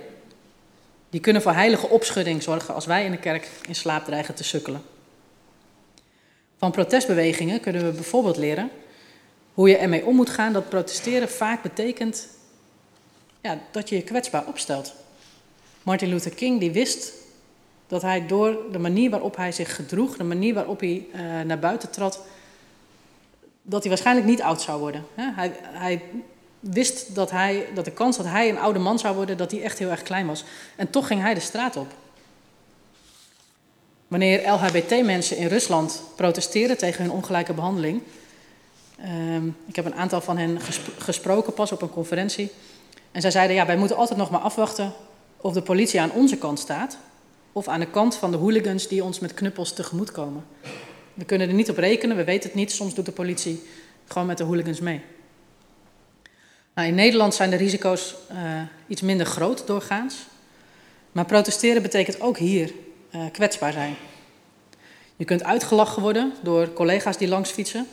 [1.10, 4.44] Die kunnen voor heilige opschudding zorgen als wij in de kerk in slaap dreigen te
[4.44, 4.82] sukkelen.
[6.58, 8.70] Van protestbewegingen kunnen we bijvoorbeeld leren
[9.54, 12.28] hoe je ermee om moet gaan dat protesteren vaak betekent
[13.40, 14.92] ja, dat je je kwetsbaar opstelt.
[15.82, 17.12] Martin Luther King die wist
[17.86, 21.58] dat hij door de manier waarop hij zich gedroeg, de manier waarop hij uh, naar
[21.58, 22.20] buiten trad,
[23.62, 25.04] dat hij waarschijnlijk niet oud zou worden.
[25.14, 26.02] Hij, hij
[26.60, 29.62] wist dat, hij, dat de kans dat hij een oude man zou worden, dat die
[29.62, 30.44] echt heel erg klein was.
[30.76, 31.86] En toch ging hij de straat op.
[34.08, 38.02] Wanneer LHBT-mensen in Rusland protesteren tegen hun ongelijke behandeling.
[39.04, 39.36] Uh,
[39.66, 40.58] ik heb een aantal van hen
[40.98, 42.50] gesproken pas op een conferentie.
[43.12, 44.92] En zij zeiden, ja, wij moeten altijd nog maar afwachten
[45.36, 46.98] of de politie aan onze kant staat.
[47.52, 50.44] Of aan de kant van de hooligans die ons met knuppels tegemoet komen.
[51.14, 52.72] We kunnen er niet op rekenen, we weten het niet.
[52.72, 53.62] Soms doet de politie
[54.06, 55.00] gewoon met de hooligans mee.
[56.74, 60.16] Nou, in Nederland zijn de risico's uh, iets minder groot doorgaans.
[61.12, 62.72] Maar protesteren betekent ook hier
[63.14, 63.96] uh, kwetsbaar zijn.
[65.16, 67.86] Je kunt uitgelachen worden door collega's die langs fietsen.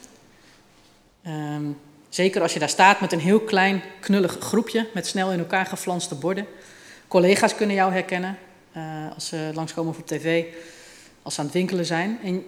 [1.28, 1.78] Um,
[2.10, 5.66] zeker als je daar staat met een heel klein, knullig groepje met snel in elkaar
[5.66, 6.46] geflanste borden.
[7.08, 8.38] Collega's kunnen jou herkennen
[8.78, 10.46] uh, als ze langskomen op tv,
[11.22, 12.20] als ze aan het winkelen zijn.
[12.24, 12.46] En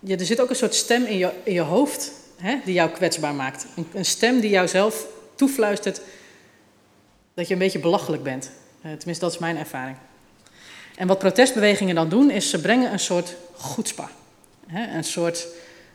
[0.00, 2.90] ja, er zit ook een soort stem in je, in je hoofd hè, die jou
[2.90, 3.66] kwetsbaar maakt.
[3.76, 6.00] Een, een stem die jou zelf toefluistert
[7.34, 8.50] dat je een beetje belachelijk bent.
[8.82, 9.96] Uh, tenminste, dat is mijn ervaring.
[10.96, 14.10] En wat protestbewegingen dan doen, is ze brengen een soort goedspa.
[14.66, 15.46] Hè, een soort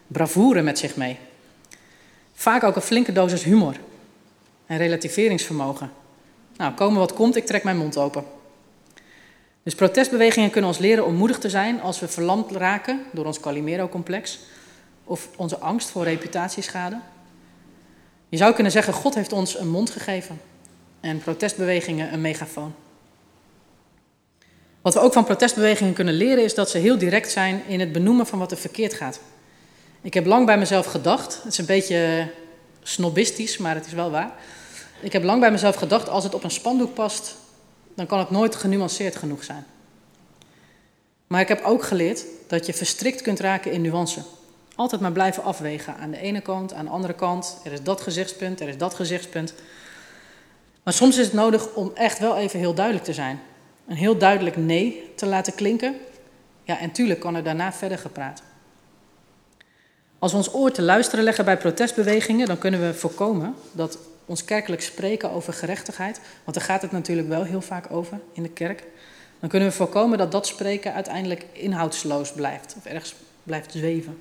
[0.07, 1.18] bravoure met zich mee.
[2.43, 3.75] Vaak ook een flinke dosis humor
[4.65, 5.91] en relativeringsvermogen.
[6.57, 8.23] Nou, komen wat komt, ik trek mijn mond open.
[9.63, 13.39] Dus protestbewegingen kunnen ons leren om moedig te zijn als we verlamd raken door ons
[13.39, 14.39] Calimero-complex
[15.03, 16.99] of onze angst voor reputatieschade.
[18.29, 20.41] Je zou kunnen zeggen, God heeft ons een mond gegeven
[20.99, 22.73] en protestbewegingen een megafoon.
[24.81, 27.91] Wat we ook van protestbewegingen kunnen leren is dat ze heel direct zijn in het
[27.91, 29.19] benoemen van wat er verkeerd gaat.
[30.03, 32.31] Ik heb lang bij mezelf gedacht, het is een beetje
[32.81, 34.31] snobistisch, maar het is wel waar.
[35.01, 37.35] Ik heb lang bij mezelf gedacht, als het op een spandoek past,
[37.95, 39.65] dan kan het nooit genuanceerd genoeg zijn.
[41.27, 44.21] Maar ik heb ook geleerd dat je verstrikt kunt raken in nuance.
[44.75, 45.95] Altijd maar blijven afwegen.
[45.97, 47.59] Aan de ene kant, aan de andere kant.
[47.63, 49.53] Er is dat gezichtspunt, er is dat gezichtspunt.
[50.83, 53.39] Maar soms is het nodig om echt wel even heel duidelijk te zijn.
[53.87, 55.95] Een heel duidelijk nee te laten klinken.
[56.63, 58.43] Ja, en tuurlijk kan er daarna verder gepraat.
[60.24, 64.45] Als we ons oor te luisteren leggen bij protestbewegingen, dan kunnen we voorkomen dat ons
[64.45, 68.49] kerkelijk spreken over gerechtigheid, want daar gaat het natuurlijk wel heel vaak over in de
[68.49, 68.84] kerk,
[69.39, 74.17] dan kunnen we voorkomen dat dat spreken uiteindelijk inhoudsloos blijft of ergens blijft zweven.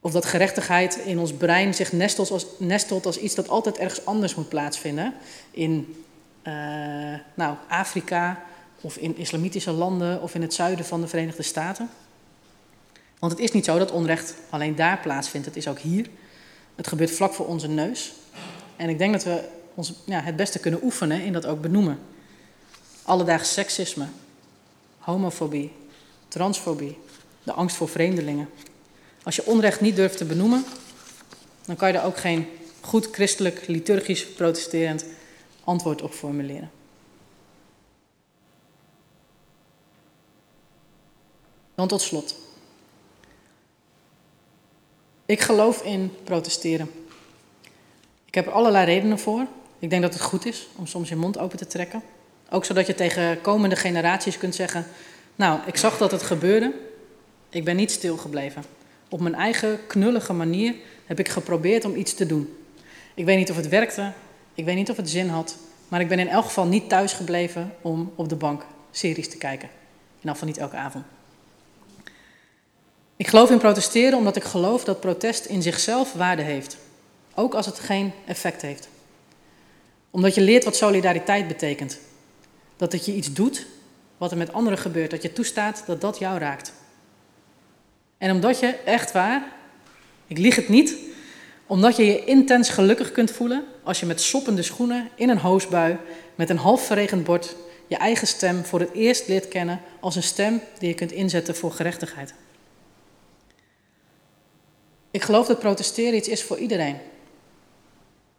[0.00, 4.06] Of dat gerechtigheid in ons brein zich nestelt als, nestelt als iets dat altijd ergens
[4.06, 5.14] anders moet plaatsvinden.
[5.50, 6.04] In
[6.42, 6.54] uh,
[7.34, 8.42] nou, Afrika
[8.80, 11.88] of in islamitische landen of in het zuiden van de Verenigde Staten.
[13.24, 16.06] Want het is niet zo dat onrecht alleen daar plaatsvindt, het is ook hier.
[16.74, 18.12] Het gebeurt vlak voor onze neus.
[18.76, 21.98] En ik denk dat we ons ja, het beste kunnen oefenen in dat ook benoemen.
[23.02, 24.06] Alledaags seksisme,
[24.98, 25.72] homofobie,
[26.28, 26.98] transfobie,
[27.42, 28.48] de angst voor vreemdelingen.
[29.22, 30.64] Als je onrecht niet durft te benoemen,
[31.66, 32.48] dan kan je er ook geen
[32.80, 35.04] goed christelijk, liturgisch, protesterend
[35.64, 36.70] antwoord op formuleren.
[41.74, 42.43] Dan tot slot.
[45.26, 46.90] Ik geloof in protesteren.
[48.24, 49.46] Ik heb er allerlei redenen voor.
[49.78, 52.02] Ik denk dat het goed is om soms je mond open te trekken.
[52.50, 54.86] Ook zodat je tegen komende generaties kunt zeggen:
[55.34, 56.74] Nou, ik zag dat het gebeurde.
[57.48, 58.64] Ik ben niet stilgebleven.
[59.08, 60.74] Op mijn eigen knullige manier
[61.06, 62.56] heb ik geprobeerd om iets te doen.
[63.14, 64.12] Ik weet niet of het werkte,
[64.54, 65.56] ik weet niet of het zin had,
[65.88, 69.36] maar ik ben in elk geval niet thuis gebleven om op de bank series te
[69.36, 69.68] kijken.
[70.20, 71.04] In elk geval niet elke avond.
[73.24, 76.76] Ik geloof in protesteren omdat ik geloof dat protest in zichzelf waarde heeft.
[77.34, 78.88] ook als het geen effect heeft.
[80.10, 81.98] Omdat je leert wat solidariteit betekent.
[82.76, 83.66] Dat het je iets doet
[84.16, 86.72] wat er met anderen gebeurt, dat je toestaat dat dat jou raakt.
[88.18, 89.52] En omdat je, echt waar,
[90.26, 90.96] ik lieg het niet,
[91.66, 95.96] omdat je je intens gelukkig kunt voelen als je met soppende schoenen in een hoosbui
[96.34, 97.56] met een half verregend bord
[97.86, 101.56] je eigen stem voor het eerst leert kennen als een stem die je kunt inzetten
[101.56, 102.34] voor gerechtigheid.
[105.14, 106.98] Ik geloof dat protesteren iets is voor iedereen.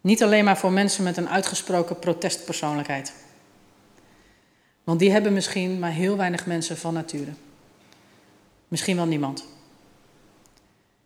[0.02, 3.14] Niet alleen maar voor mensen met een uitgesproken protestpersoonlijkheid.
[4.84, 7.32] Want die hebben misschien maar heel weinig mensen van nature.
[8.68, 9.46] Misschien wel niemand.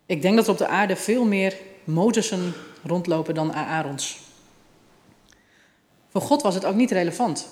[0.06, 2.54] Ik denk dat er op de aarde veel meer Mozessen
[2.84, 4.20] rondlopen dan Aarons.
[6.12, 7.48] Voor God was het ook niet relevant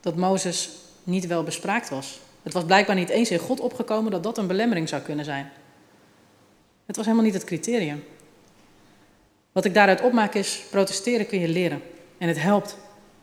[0.00, 0.70] dat Mozes
[1.02, 2.20] niet wel bespraakt was.
[2.42, 5.52] Het was blijkbaar niet eens in God opgekomen dat dat een belemmering zou kunnen zijn.
[6.86, 8.04] Het was helemaal niet het criterium.
[9.52, 11.82] Wat ik daaruit opmaak is, protesteren kun je leren.
[12.18, 12.76] En het helpt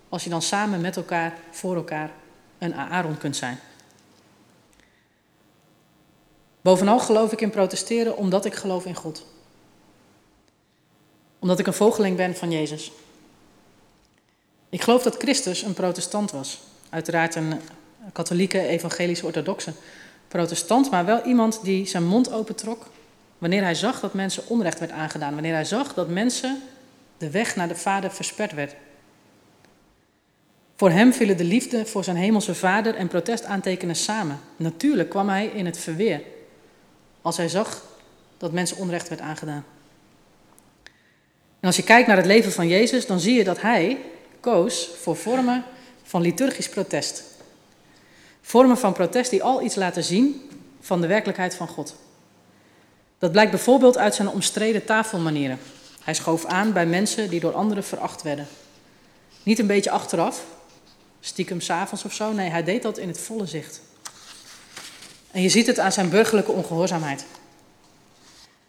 [0.09, 2.11] als je dan samen met elkaar, voor elkaar,
[2.57, 3.59] een Aaron kunt zijn.
[6.61, 9.25] Bovenal geloof ik in protesteren omdat ik geloof in God.
[11.39, 12.91] Omdat ik een volgeling ben van Jezus.
[14.69, 16.59] Ik geloof dat Christus een protestant was.
[16.89, 17.59] Uiteraard een
[18.13, 19.73] katholieke, evangelische, orthodoxe
[20.27, 22.87] protestant, maar wel iemand die zijn mond opentrok
[23.41, 25.33] wanneer hij zag dat mensen onrecht werd aangedaan.
[25.33, 26.61] Wanneer hij zag dat mensen
[27.17, 28.75] de weg naar de Vader versperd werd.
[30.75, 34.39] Voor hem vielen de liefde voor zijn hemelse vader en protest aantekenen samen.
[34.55, 36.21] Natuurlijk kwam hij in het verweer
[37.21, 37.85] als hij zag
[38.37, 39.65] dat mensen onrecht werd aangedaan.
[41.59, 43.97] En als je kijkt naar het leven van Jezus, dan zie je dat hij
[44.39, 45.63] koos voor vormen
[46.03, 47.23] van liturgisch protest.
[48.41, 51.95] Vormen van protest die al iets laten zien van de werkelijkheid van God.
[53.21, 55.59] Dat blijkt bijvoorbeeld uit zijn omstreden tafelmanieren.
[56.03, 58.47] Hij schoof aan bij mensen die door anderen veracht werden.
[59.43, 60.45] Niet een beetje achteraf,
[61.19, 62.31] stiekem s'avonds of zo.
[62.31, 63.81] Nee, hij deed dat in het volle zicht.
[65.31, 67.25] En je ziet het aan zijn burgerlijke ongehoorzaamheid.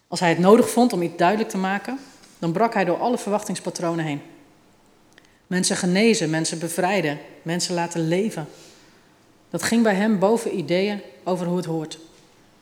[0.09, 1.99] Als hij het nodig vond om iets duidelijk te maken,
[2.39, 4.23] dan brak hij door alle verwachtingspatronen heen.
[5.47, 8.49] Mensen genezen, mensen bevrijden, mensen laten leven.
[9.51, 11.99] Dat ging bij hem boven ideeën over hoe het hoort,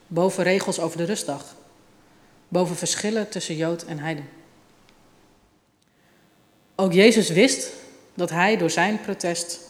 [0.07, 1.59] boven regels over de rustdag,
[2.51, 4.29] boven verschillen tussen Jood en Heiden.
[6.75, 7.73] Ook Jezus wist
[8.15, 9.61] dat hij door zijn protest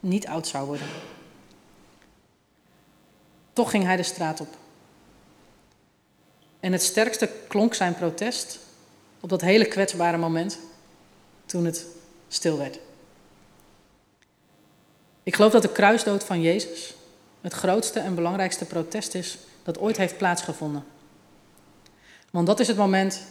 [0.00, 0.86] niet oud zou worden.
[3.52, 4.56] Toch ging hij de straat op.
[6.60, 8.58] En het sterkste klonk zijn protest
[9.20, 10.58] op dat hele kwetsbare moment
[11.46, 11.86] toen het
[12.28, 12.78] stil werd.
[15.22, 16.94] Ik geloof dat de kruisdood van Jezus
[17.40, 20.84] het grootste en belangrijkste protest is dat ooit heeft plaatsgevonden.
[22.36, 23.22] Want dat is het moment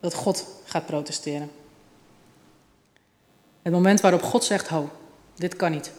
[0.00, 1.50] dat God gaat protesteren.
[3.62, 4.90] Het moment waarop God zegt: Ho,
[5.34, 5.92] dit kan niet.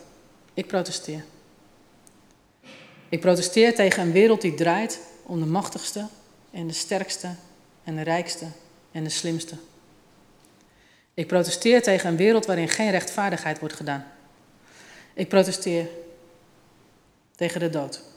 [0.54, 1.24] Ik protesteer.
[3.10, 6.08] Ik protesteer tegen een wereld die draait om de machtigste
[6.52, 7.36] en de sterkste
[7.84, 8.46] en de rijkste
[8.92, 9.56] en de slimste.
[11.14, 14.06] Ik protesteer tegen een wereld waarin geen rechtvaardigheid wordt gedaan.
[15.14, 15.88] Ik protesteer
[17.36, 18.09] tegen de dood.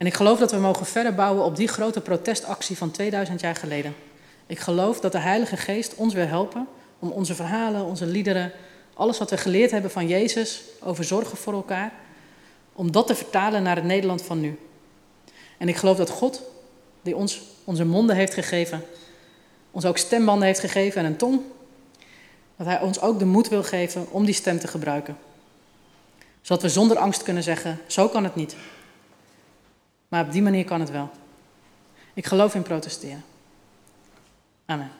[0.00, 3.54] En ik geloof dat we mogen verder bouwen op die grote protestactie van 2000 jaar
[3.54, 3.94] geleden.
[4.46, 8.52] Ik geloof dat de Heilige Geest ons wil helpen om onze verhalen, onze liederen,
[8.94, 11.92] alles wat we geleerd hebben van Jezus over zorgen voor elkaar,
[12.72, 14.58] om dat te vertalen naar het Nederland van nu.
[15.58, 16.42] En ik geloof dat God,
[17.02, 18.84] die ons onze monden heeft gegeven,
[19.70, 21.40] ons ook stembanden heeft gegeven en een tong,
[22.56, 25.16] dat Hij ons ook de moed wil geven om die stem te gebruiken.
[26.40, 28.56] Zodat we zonder angst kunnen zeggen, zo kan het niet.
[30.10, 31.10] Maar op die manier kan het wel.
[32.14, 33.24] Ik geloof in protesteren.
[34.66, 34.90] Amen.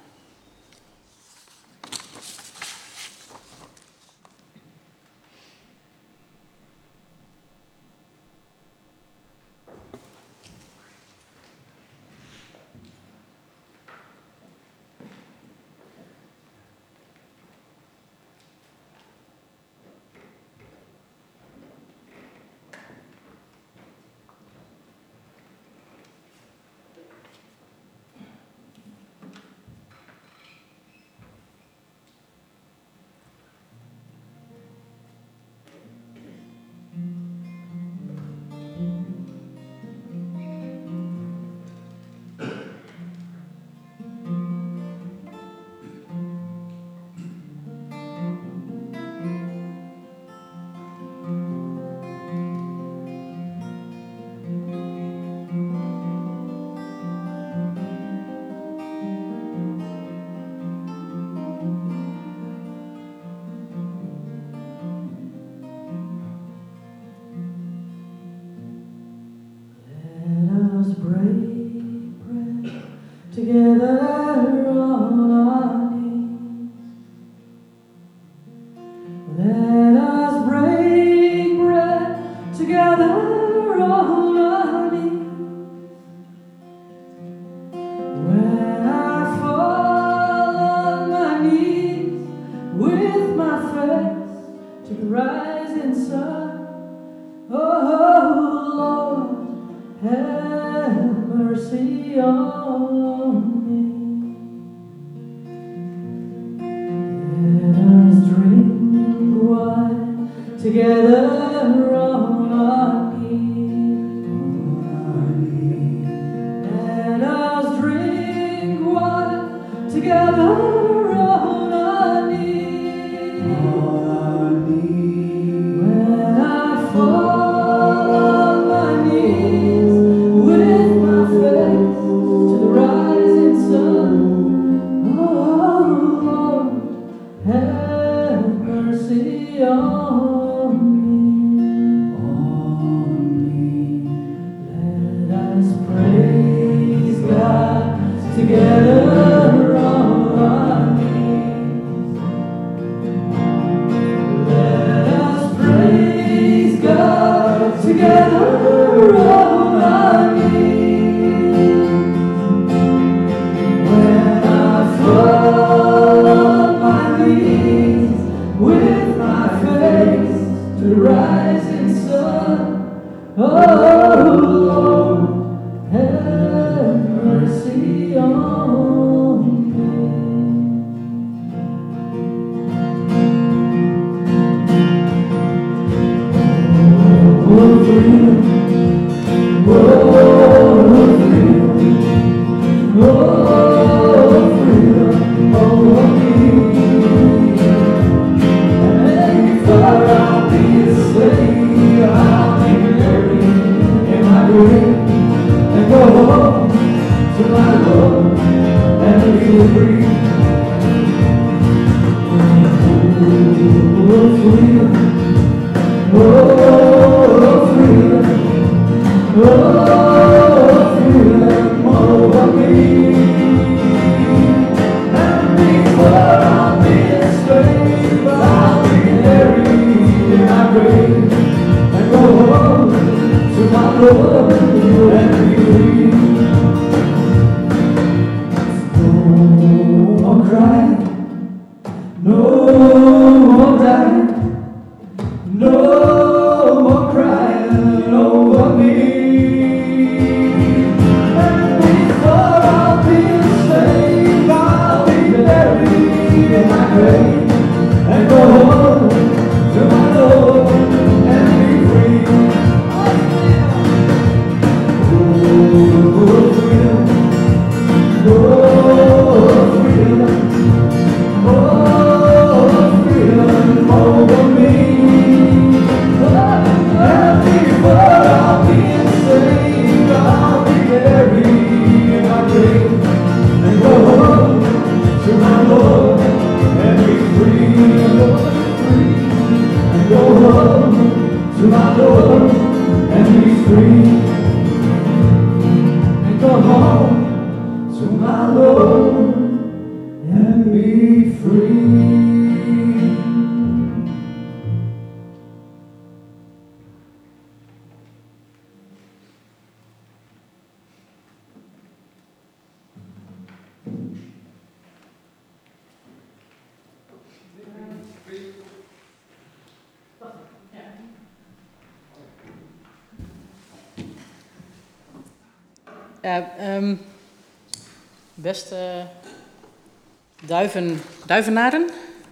[330.46, 331.88] Duiven, duivenaren,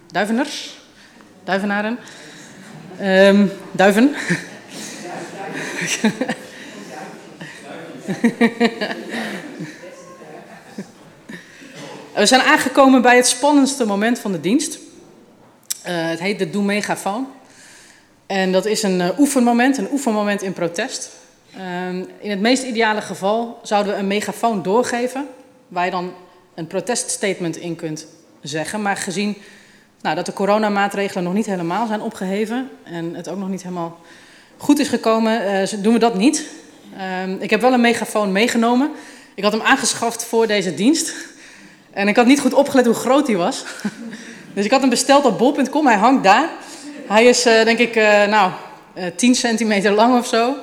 [0.07, 0.79] duiveners,
[1.45, 1.99] duivenaren,
[3.01, 4.15] um, duiven.
[12.15, 14.75] We zijn aangekomen bij het spannendste moment van de dienst.
[14.75, 17.29] Uh, het heet de Doe Megafoon.
[18.27, 21.11] En dat is een uh, oefenmoment, een oefenmoment in protest.
[21.57, 21.89] Uh,
[22.19, 25.27] in het meest ideale geval zouden we een megafoon doorgeven,
[25.69, 26.13] waar je dan
[26.55, 28.07] een proteststatement in kunt
[28.41, 28.83] zeggen.
[28.83, 29.37] Maar gezien
[30.01, 34.01] nou, dat de coronamaatregelen nog niet helemaal zijn opgeheven en het ook nog niet helemaal
[34.57, 36.47] goed is gekomen, uh, doen we dat niet.
[36.97, 38.91] Uh, ik heb wel een megafoon meegenomen
[39.35, 41.15] Ik had hem aangeschaft voor deze dienst.
[41.91, 43.65] En ik had niet goed opgelet hoe groot hij was.
[44.55, 45.87] Dus ik had hem besteld op bol.com.
[45.87, 46.49] Hij hangt daar.
[47.07, 48.53] Hij is, uh, denk ik, uh, nou,
[48.97, 50.55] uh, 10 centimeter lang of zo.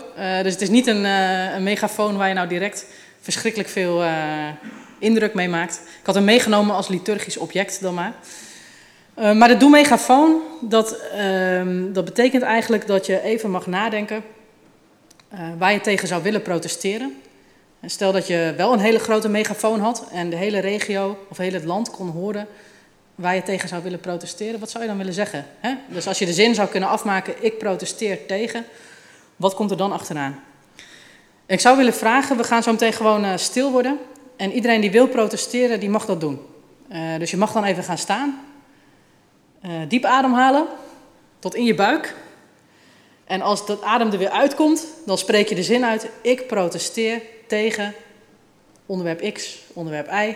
[0.43, 2.86] dus het is niet een, een, megafoon waar je nou direct
[3.22, 4.03] verschrikkelijk veel
[4.99, 5.81] indruk mee maakt.
[5.99, 8.13] Ik had hem meegenomen als liturgisch object dan maar.
[9.15, 14.23] maar de doe-megafoon, dat, ehm, dat betekent eigenlijk dat je even mag nadenken
[15.57, 17.21] waar je tegen zou willen protesteren.
[17.85, 21.53] Stel dat je wel een hele grote megafoon had en de hele regio of heel
[21.53, 22.47] het land kon horen
[23.15, 25.45] waar je tegen zou willen protesteren, wat zou je dan willen zeggen?
[25.59, 25.73] Hè?
[25.87, 28.65] Dus als je de zin zou kunnen afmaken, ik protesteer tegen,
[29.35, 30.39] wat komt er dan achteraan?
[31.45, 33.99] Ik zou willen vragen, we gaan zo meteen gewoon uh, stil worden.
[34.36, 36.39] En iedereen die wil protesteren, die mag dat doen.
[36.91, 38.39] Uh, dus je mag dan even gaan staan.
[39.65, 40.65] Uh, diep ademhalen,
[41.39, 42.15] tot in je buik.
[43.25, 47.21] En als dat adem er weer uitkomt, dan spreek je de zin uit, ik protesteer
[47.47, 47.93] tegen
[48.86, 50.36] onderwerp X, onderwerp Y.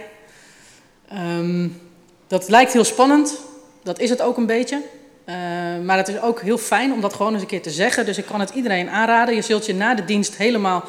[1.14, 1.82] Um,
[2.28, 3.40] dat lijkt heel spannend,
[3.84, 4.82] dat is het ook een beetje.
[5.26, 5.36] Uh,
[5.84, 8.06] maar het is ook heel fijn om dat gewoon eens een keer te zeggen.
[8.06, 9.36] Dus ik kan het iedereen aanraden.
[9.36, 10.84] Je zult je na de dienst helemaal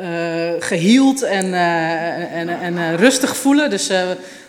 [0.00, 3.70] uh, geheeld en, uh, en, en rustig voelen.
[3.70, 3.88] Dus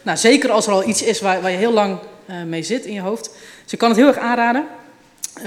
[0.02, 2.00] nou, zeker als er al iets is waar, waar je heel lang
[2.46, 3.30] mee zit in je hoofd.
[3.64, 4.66] Dus ik kan het heel erg aanraden.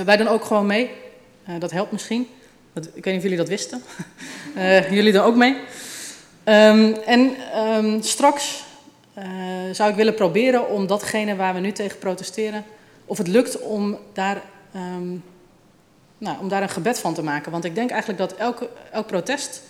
[0.04, 0.90] wij doen ook gewoon mee.
[1.58, 2.28] dat helpt misschien.
[2.72, 3.82] Dat, ik weet niet of jullie dat wisten.
[4.98, 5.56] jullie doen ook mee.
[6.44, 8.64] Um, en um, straks
[9.72, 12.64] zou ik willen proberen om datgene waar we nu tegen protesteren,
[13.04, 14.42] of het lukt om daar,
[14.74, 15.22] um,
[16.18, 17.52] nou, om daar een gebed van te maken.
[17.52, 19.62] Want ik denk eigenlijk dat elk, elk protest,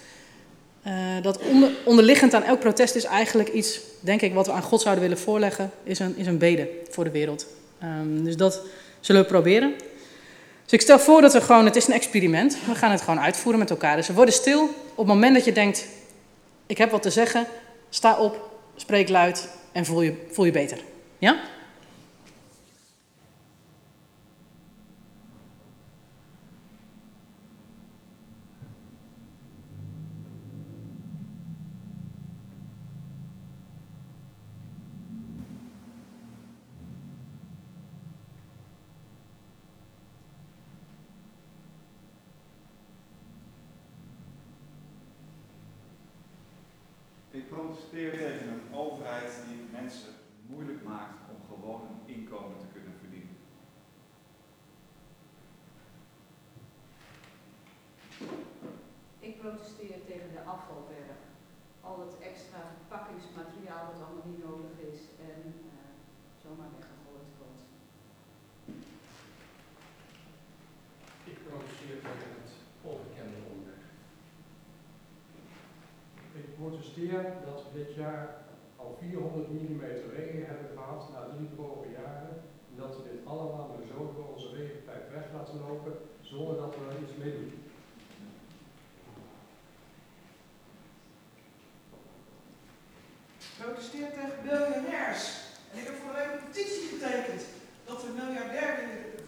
[0.87, 4.63] uh, dat onder, onderliggend aan elk protest is eigenlijk iets, denk ik, wat we aan
[4.63, 7.47] God zouden willen voorleggen, is een, is een bede voor de wereld.
[7.83, 8.61] Um, dus dat
[9.01, 9.75] zullen we proberen.
[10.63, 13.21] Dus ik stel voor dat we gewoon, het is een experiment, we gaan het gewoon
[13.21, 13.97] uitvoeren met elkaar.
[13.97, 15.87] Dus we worden stil op het moment dat je denkt,
[16.67, 17.47] ik heb wat te zeggen,
[17.89, 20.79] sta op, spreek luid en voel je, voel je beter.
[21.19, 21.41] Ja?
[48.01, 50.13] Tegen een overheid die mensen
[50.47, 53.37] moeilijk maakt om gewoon een inkomen te kunnen verdienen.
[59.19, 61.19] Ik protesteer tegen de afvalberg.
[61.81, 65.01] Al het extra verpakkingsmateriaal dat allemaal niet nodig is
[65.33, 65.73] en uh,
[66.43, 67.63] zomaar weggegooid wordt.
[71.25, 73.85] Ik protesteer tegen het ongekende onderweg.
[76.33, 76.49] Ik
[77.09, 78.29] dat we dit jaar
[78.77, 79.81] al 400 mm
[80.17, 82.35] regen hebben gehad na drie vorige jaren.
[82.71, 86.75] En dat we dit allemaal maar zo door onze regenpijp weg laten lopen zonder dat
[86.75, 87.53] we er iets mee doen.
[93.59, 95.25] Protesteer tegen miljonairs.
[95.73, 97.43] En ik heb voor een petitie getekend
[97.85, 98.75] dat de miljardair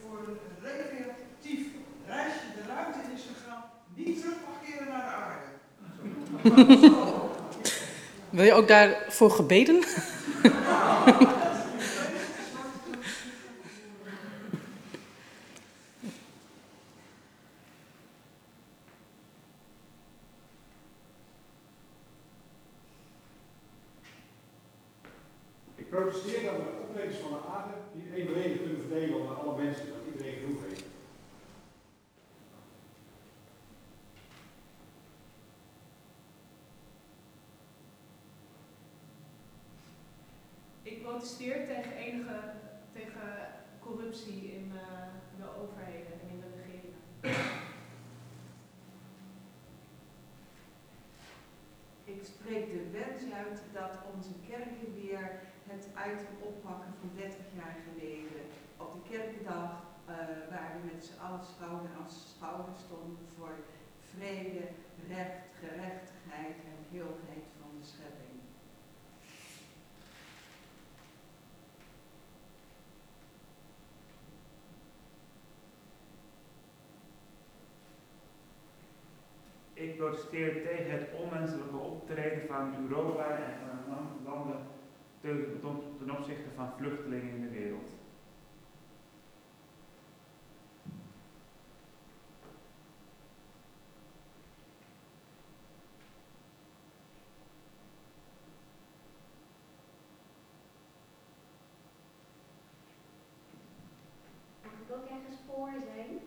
[0.03, 1.67] voor een recreatief
[2.07, 3.65] reisje de ruimte in is gegaan,
[3.95, 5.51] niet terug mag keren naar de aarde.
[8.33, 9.77] Wil je ook daarvoor gebeden?
[9.77, 9.85] Ik
[25.91, 29.87] protesteer dat we de opbrengst van de aarde niet evenredig kunnen verdelen onder alle mensen,
[29.87, 30.85] dat iedereen genoeg heeft.
[41.13, 42.41] Ik protesteer tegen enige
[42.93, 43.29] tegen
[43.79, 44.81] corruptie in uh,
[45.37, 47.01] de overheden en in de regeringen.
[52.05, 57.77] Ik spreek de wens uit dat onze kerken weer het item oppakken van 30 jaar
[57.87, 58.43] geleden.
[58.77, 59.73] Op de kerkendag
[60.09, 60.17] uh,
[60.51, 63.55] waar we met z'n allen schouder aan schouder stonden voor
[64.15, 64.65] vrede,
[65.09, 68.42] recht, gerechtigheid en heelheid van de schepping.
[80.13, 83.55] protesteert tegen het onmenselijke optreden van Europa en
[83.89, 84.57] van landen
[85.21, 87.91] ten opzichte van vluchtelingen in de wereld.
[104.63, 106.19] Mag ik ook ergens voor zijn?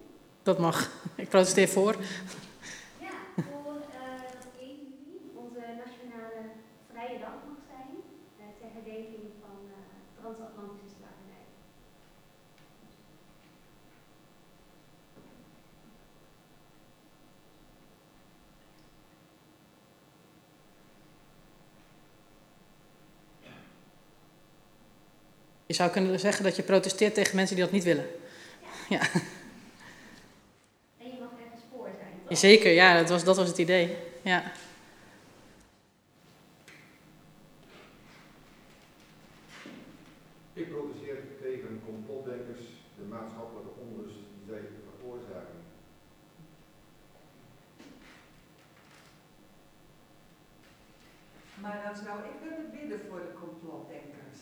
[0.44, 0.90] Dat mag.
[1.16, 1.96] Ik protesteer voor.
[25.76, 28.06] Zou kunnen zeggen dat je protesteert tegen mensen die dat niet willen.
[28.90, 29.00] Ja,
[30.98, 32.12] En je mag ergens voor zijn.
[32.28, 32.38] toch?
[32.38, 32.72] zeker.
[32.72, 33.96] Ja, dat was, dat was het idee.
[34.22, 34.44] Ja.
[40.54, 42.62] Ik protesteer tegen complotdenkers,
[42.98, 44.62] de maatschappelijke onrust die zij
[45.00, 45.60] veroorzaken.
[51.62, 54.40] Maar dan zou ik willen bidden voor de complotdenkers.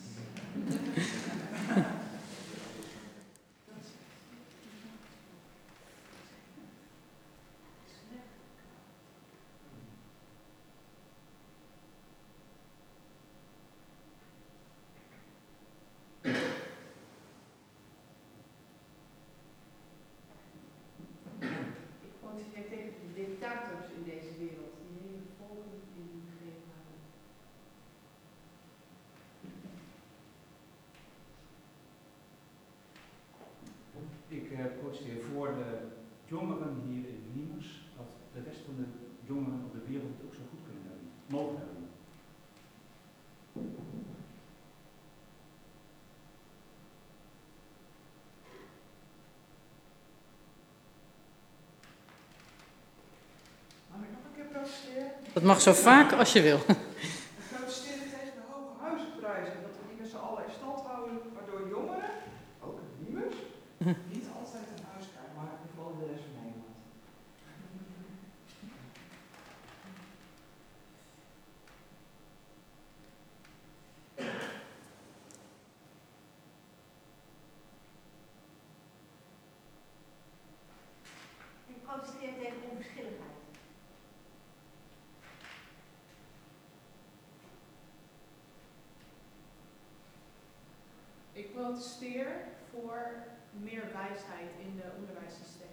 [22.04, 27.02] Ik protesteer tegen de dictators in deze wereld, die hele volken in hun greep houden.
[35.34, 35.88] Voor de
[36.26, 38.86] jongeren hier in Liemers, dat de rest van de
[39.28, 41.90] jongeren op de wereld het ook zo goed kunnen hebben, mogen hebben.
[53.92, 55.12] Mag ik nog een keer protesteren?
[55.34, 56.58] Dat mag zo vaak als je wil.
[56.58, 56.66] Ik
[57.56, 59.62] protesteer tegen de hoge huizenprijzen.
[59.62, 62.10] Dat we die met z'n allen in stand houden, waardoor jongeren,
[62.62, 63.36] ook in Niemers,
[64.12, 66.72] niet altijd een huis krijgen, maar vooral de rest van Nederland.
[81.68, 83.32] Ik protesteer tegen onverschilligheid.
[91.34, 92.28] Ik protesteer
[92.72, 93.14] voor
[93.52, 95.72] meer wijsheid in de onderwijssystemen.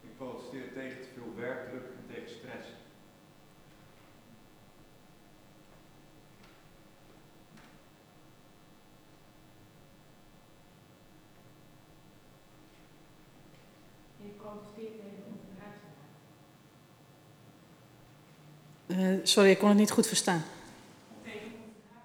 [0.00, 2.68] Ik protesteer tegen te veel werkdruk en tegen stress.
[14.24, 16.12] Ik protesteer tegen onverdraagzaamheid.
[18.98, 20.44] Eh, sorry, ik kon het niet goed verstaan.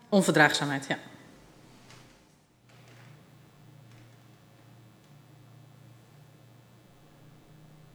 [0.09, 0.97] Onverdraagzaamheid, ja.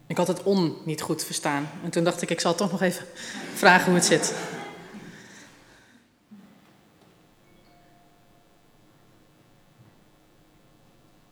[0.06, 1.68] Ik had het on niet goed verstaan.
[1.84, 3.06] En toen dacht ik, ik zal toch nog even
[3.54, 4.34] vragen hoe het zit.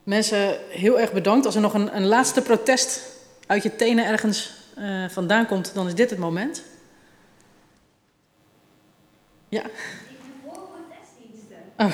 [0.03, 1.47] Mensen, heel erg bedankt.
[1.47, 3.03] Als er nog een, een laatste protest
[3.47, 6.63] uit je tenen ergens eh, vandaan komt, dan is dit het moment.
[9.51, 9.63] Ja.
[9.65, 9.71] Ik
[10.43, 11.57] protestdiensten.
[11.77, 11.93] Oh.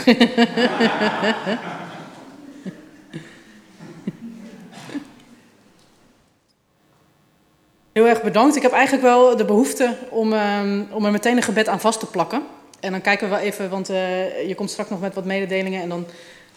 [7.93, 8.57] Heel erg bedankt.
[8.57, 12.01] Ik heb eigenlijk wel de behoefte om, ehm, om er meteen een gebed aan vast
[12.01, 12.43] te plakken.
[12.81, 15.83] En dan kijken we wel even, want eh, je komt straks nog met wat mededelingen.
[15.83, 16.07] En dan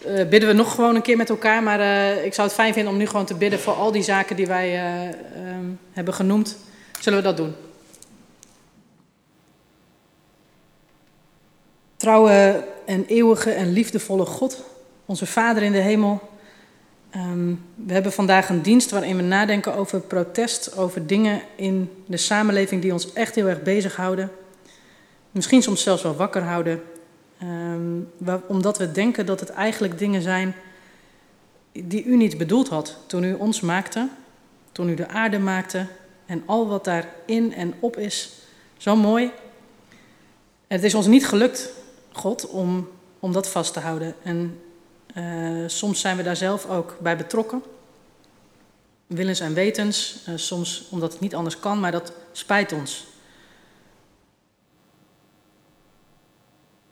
[0.04, 1.62] eh, bidden we nog gewoon een keer met elkaar.
[1.62, 4.02] Maar eh, ik zou het fijn vinden om nu gewoon te bidden voor al die
[4.02, 6.56] zaken die wij eh, ehm, hebben genoemd.
[7.00, 7.54] Zullen we dat doen?
[12.00, 14.64] Trouwe en eeuwige en liefdevolle God,
[15.06, 16.20] onze Vader in de hemel.
[17.10, 22.16] Ehm, we hebben vandaag een dienst waarin we nadenken over protest, over dingen in de
[22.16, 24.30] samenleving die ons echt heel erg bezighouden.
[25.30, 26.82] Misschien soms zelfs wel wakker houden.
[27.38, 30.54] Ehm, omdat we denken dat het eigenlijk dingen zijn
[31.72, 34.08] die u niet bedoeld had toen u ons maakte,
[34.72, 35.86] toen u de aarde maakte
[36.26, 38.32] en al wat daarin en op is.
[38.76, 39.30] Zo mooi.
[40.66, 41.78] En het is ons niet gelukt,
[42.12, 42.88] God, om,
[43.18, 44.14] om dat vast te houden.
[44.22, 44.60] En
[45.14, 47.62] eh, soms zijn we daar zelf ook bij betrokken.
[49.06, 53.06] Willens en wetens, eh, soms omdat het niet anders kan, maar dat spijt ons.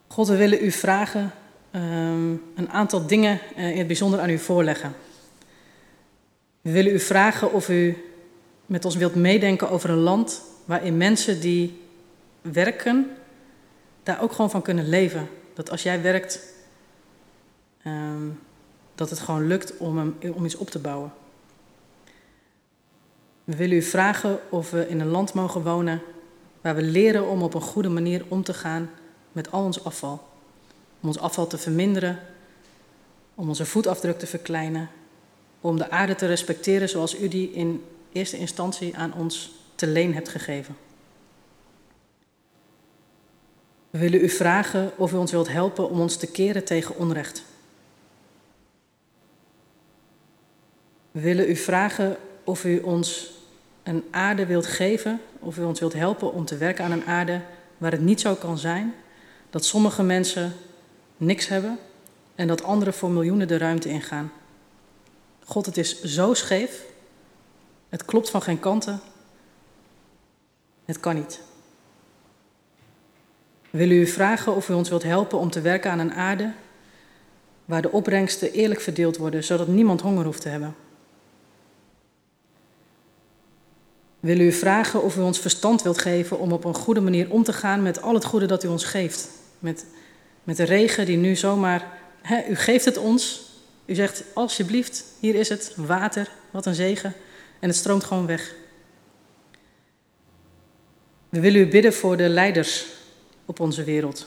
[0.07, 1.31] God, we willen u vragen
[1.71, 4.95] ehm, een aantal dingen eh, in het bijzonder aan u voorleggen.
[6.61, 8.05] We willen u vragen of u
[8.67, 11.83] met ons wilt meedenken over een land waarin mensen die
[12.41, 13.11] werken,
[14.09, 15.29] daar ook gewoon van kunnen leven.
[15.55, 16.41] Dat als jij werkt,
[17.83, 18.29] ehm,
[18.95, 21.13] dat het gewoon lukt om, hem, om iets op te bouwen.
[23.45, 26.03] We willen u vragen of we in een land mogen wonen
[26.61, 28.91] waar we leren om op een goede manier om te gaan
[29.33, 30.29] met al ons afval.
[31.01, 32.19] Om ons afval te verminderen,
[33.35, 34.89] om onze voetafdruk te verkleinen,
[35.61, 40.15] om de aarde te respecteren zoals u die in eerste instantie aan ons te leen
[40.15, 40.77] hebt gegeven.
[43.91, 47.43] We willen u vragen of u ons wilt helpen om ons te keren tegen onrecht.
[51.11, 53.33] We willen u vragen of u ons
[53.83, 57.41] een aarde wilt geven, of u ons wilt helpen om te werken aan een aarde
[57.79, 58.95] waar het niet zo kan zijn
[59.51, 60.53] dat sommige mensen
[61.17, 61.79] niks hebben
[62.35, 64.33] en dat anderen voor miljoenen de ruimte ingaan.
[65.45, 66.85] God, het is zo scheef.
[67.89, 69.01] Het klopt van geen kanten.
[70.85, 71.41] Het kan niet.
[73.79, 76.53] Willen u vragen of u ons wilt helpen om te werken aan een aarde
[77.65, 80.75] waar de opbrengsten eerlijk verdeeld worden, zodat niemand honger hoeft te hebben.
[84.21, 87.43] Willen u vragen of u ons verstand wilt geven om op een goede manier om
[87.43, 89.29] te gaan met al het goede dat u ons geeft.
[89.59, 89.87] Met,
[90.45, 91.87] met de regen die nu zomaar,
[92.23, 93.53] hè, u geeft het ons.
[93.85, 97.13] U zegt, alsjeblieft, hier is het, water, wat een zegen.
[97.59, 98.55] En het stroomt gewoon weg.
[101.29, 102.97] We willen u bidden voor de leiders
[103.49, 104.27] op onze wereld.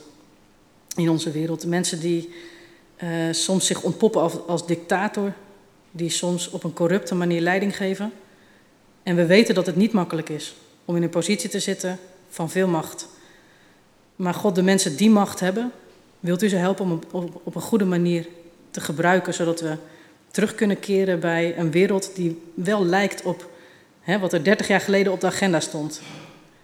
[0.96, 1.66] In onze wereld.
[1.66, 2.30] Mensen die
[3.04, 5.34] uh, soms zich ontpoppen als, als dictator,
[5.92, 8.12] die soms op een corrupte manier leiding geven.
[9.04, 10.56] En we weten dat het niet makkelijk is
[10.86, 12.00] om in een positie te zitten
[12.30, 13.08] van veel macht.
[14.16, 15.72] Maar God, de mensen die macht hebben,
[16.20, 18.28] wilt u ze helpen om op, op een goede manier
[18.72, 19.78] te gebruiken, zodat we
[20.32, 23.50] terug kunnen keren bij een wereld die wel lijkt op
[24.02, 26.02] hè, wat er 30 jaar geleden op de agenda stond.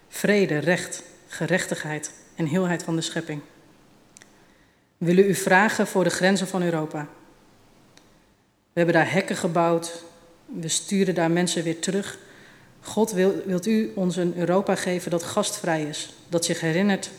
[0.08, 3.40] Vrede, recht, gerechtigheid en heelheid van de schepping.
[4.98, 7.08] We willen u vragen voor de grenzen van Europa.
[8.72, 10.04] We hebben daar hekken gebouwd.
[10.44, 12.18] We sturen daar mensen weer terug.
[12.80, 17.10] God wil, wilt u ons een Europa geven dat gastvrij is, dat zich herinnert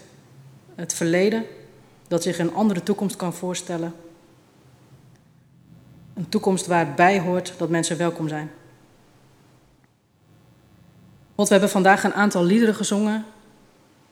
[0.76, 1.46] het verleden,
[2.08, 3.94] dat zich een andere toekomst kan voorstellen.
[6.14, 8.52] Een toekomst waarbij hoort dat mensen welkom zijn.
[11.36, 13.26] God, we hebben vandaag een aantal liederen gezongen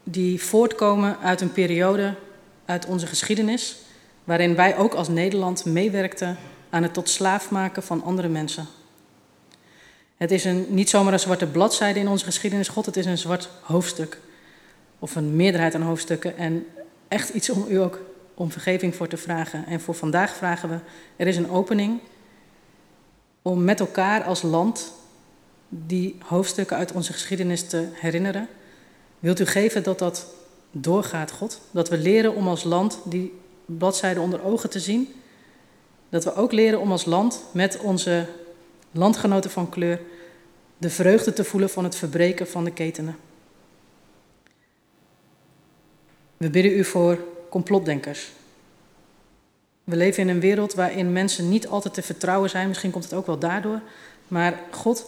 [0.10, 2.14] die voortkomen uit een periode
[2.66, 3.78] uit onze geschiedenis,
[4.24, 6.38] waarin wij ook als Nederland meewerkten
[6.70, 8.68] aan het tot slaaf maken van andere mensen.
[10.18, 13.18] Het is een, niet zomaar een zwarte bladzijde in onze geschiedenis, God, het is een
[13.18, 14.20] zwart hoofdstuk.
[14.99, 16.38] Of een meerderheid aan hoofdstukken.
[16.38, 16.66] En
[17.08, 17.99] echt iets om u ook
[18.34, 19.66] om vergeving voor te vragen.
[19.66, 20.78] En voor vandaag vragen we,
[21.16, 21.99] er is een opening
[23.41, 24.93] om met elkaar als land
[25.70, 28.47] die hoofdstukken uit onze geschiedenis te herinneren.
[29.20, 30.26] Wilt u geven dat dat
[30.72, 31.61] doorgaat, God?
[31.72, 33.34] Dat we leren om als land die
[33.65, 35.13] bladzijden onder ogen te zien.
[36.09, 38.28] Dat we ook leren om als land met onze
[38.91, 39.99] landgenoten van kleur
[40.78, 43.18] de vreugde te voelen van het verbreken van de ketenen.
[46.38, 48.32] We bidden u voor complotdenkers.
[49.84, 52.68] We leven in een wereld waarin mensen niet altijd te vertrouwen zijn.
[52.68, 53.82] Misschien komt het ook wel daardoor.
[54.28, 55.05] Maar God,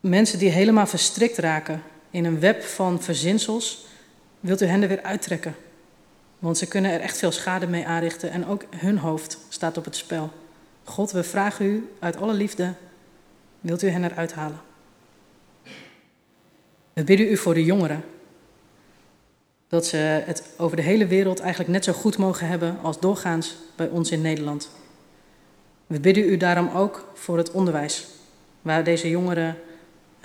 [0.00, 3.86] mensen die helemaal verstrikt raken in een web van verzinsels,
[4.40, 5.54] wilt u hen er weer uittrekken.
[6.38, 9.84] Want ze kunnen er echt veel schade mee aanrichten en ook hun hoofd staat op
[9.84, 10.30] het spel.
[10.84, 12.74] God, we vragen u uit alle liefde,
[13.60, 14.60] wilt u hen eruit halen?
[16.92, 18.04] We bidden u voor de jongeren.
[19.68, 23.56] Dat ze het over de hele wereld eigenlijk net zo goed mogen hebben als doorgaans
[23.76, 24.70] bij ons in Nederland.
[25.86, 28.06] We bidden u daarom ook voor het onderwijs,
[28.62, 29.56] waar deze jongeren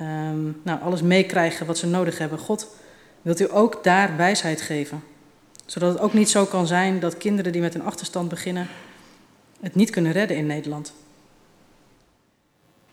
[0.02, 2.40] um, nou, alles meekrijgen wat ze nodig hebben.
[2.40, 2.76] God,
[3.22, 5.04] wilt u ook daar wijsheid geven?
[5.66, 8.68] Zodat het ook niet zo kan zijn dat kinderen die met een achterstand beginnen
[9.66, 10.94] het niet kunnen redden in Nederland.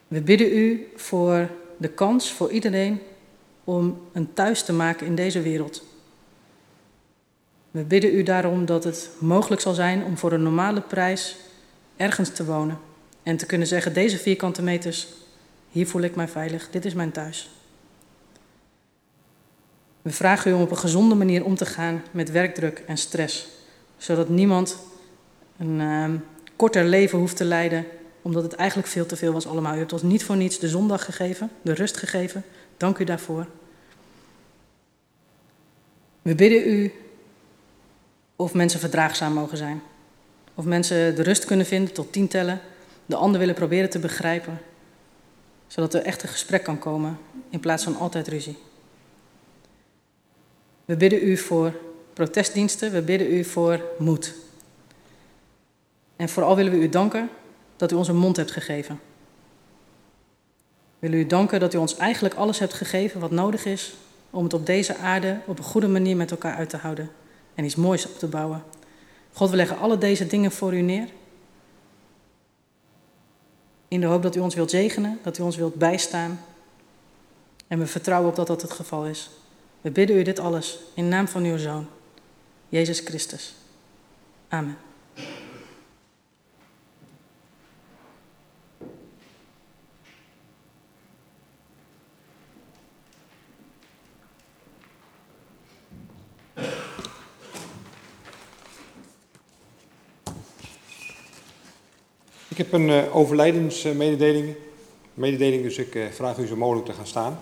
[0.09, 3.01] We bidden u voor de kans voor iedereen
[3.65, 5.85] om een thuis te maken in deze wereld.
[7.71, 11.37] We bidden u daarom dat het mogelijk zal zijn om voor een normale prijs
[11.97, 12.79] ergens te wonen
[13.23, 15.09] en te kunnen zeggen: deze vierkante meters,
[15.73, 17.51] hier voel ik mij veilig, dit is mijn thuis.
[20.03, 23.49] We vragen u om op een gezonde manier om te gaan met werkdruk en stress,
[23.97, 24.79] zodat niemand
[25.59, 26.11] een uh,
[26.57, 27.87] korter leven hoeft te leiden,
[28.23, 29.75] omdat het eigenlijk veel te veel was allemaal.
[29.75, 32.45] U hebt ons niet voor niets de zondag gegeven, de rust gegeven.
[32.77, 33.47] Dank u daarvoor.
[36.23, 36.93] We bidden u
[38.37, 39.83] of mensen verdraagzaam mogen zijn.
[40.55, 42.61] Of mensen de rust kunnen vinden tot tien tellen,
[43.07, 44.61] de ander willen proberen te begrijpen.
[45.73, 47.19] Zodat er echt een gesprek kan komen
[47.51, 48.59] in plaats van altijd ruzie.
[50.85, 51.73] We bidden u voor
[52.13, 54.35] protestdiensten, we bidden u voor moed.
[56.17, 57.31] En vooral willen we u danken
[57.77, 59.01] dat u ons een mond hebt gegeven.
[60.99, 63.95] We willen u danken dat u ons eigenlijk alles hebt gegeven wat nodig is
[64.31, 67.11] om het op deze aarde op een goede manier met elkaar uit te houden
[67.55, 68.63] en iets moois op te bouwen.
[69.33, 71.09] God, we leggen alle deze dingen voor u neer.
[73.93, 76.41] In de hoop dat u ons wilt zegenen, dat u ons wilt bijstaan.
[77.67, 79.31] En we vertrouwen op dat dat het geval is.
[79.81, 81.87] We bidden u dit alles in naam van uw Zoon,
[82.69, 83.55] Jezus Christus.
[84.49, 84.77] Amen.
[102.73, 104.55] Heb een uh, overlijdensmededeling,
[105.15, 107.39] mededeling, dus ik uh, vraag u zo mogelijk te gaan staan.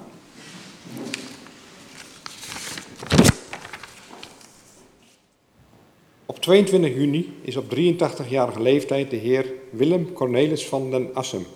[6.27, 11.47] Op 22 juni is op 83-jarige leeftijd de heer Willem Cornelis van den Assem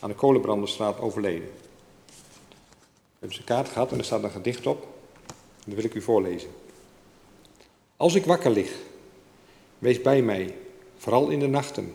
[0.00, 1.48] aan de Kolenbranderstraat overleden.
[2.06, 2.12] We
[3.18, 4.86] hebben zijn kaart gehad en er staat een gedicht op.
[5.64, 6.50] Dat wil ik u voorlezen.
[7.96, 8.72] Als ik wakker lig,
[9.78, 10.54] wees bij mij,
[10.96, 11.94] vooral in de nachten.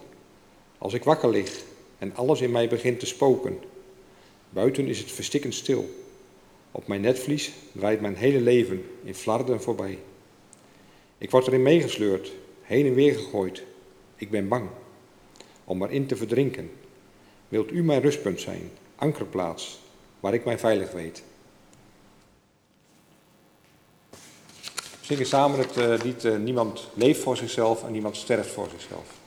[0.82, 1.64] Als ik wakker lig
[1.98, 3.60] en alles in mij begint te spoken.
[4.50, 5.90] Buiten is het verstikkend stil.
[6.72, 10.00] Op mijn netvlies draait mijn hele leven in flarden voorbij.
[11.18, 13.64] Ik word erin meegesleurd, heen en weer gegooid.
[14.16, 14.70] Ik ben bang
[15.64, 16.72] om erin te verdrinken.
[17.48, 19.80] Wilt u mijn rustpunt zijn, ankerplaats,
[20.20, 21.24] waar ik mij veilig weet?
[25.08, 29.21] We samen het uh, lied uh, Niemand leeft voor zichzelf en niemand sterft voor zichzelf.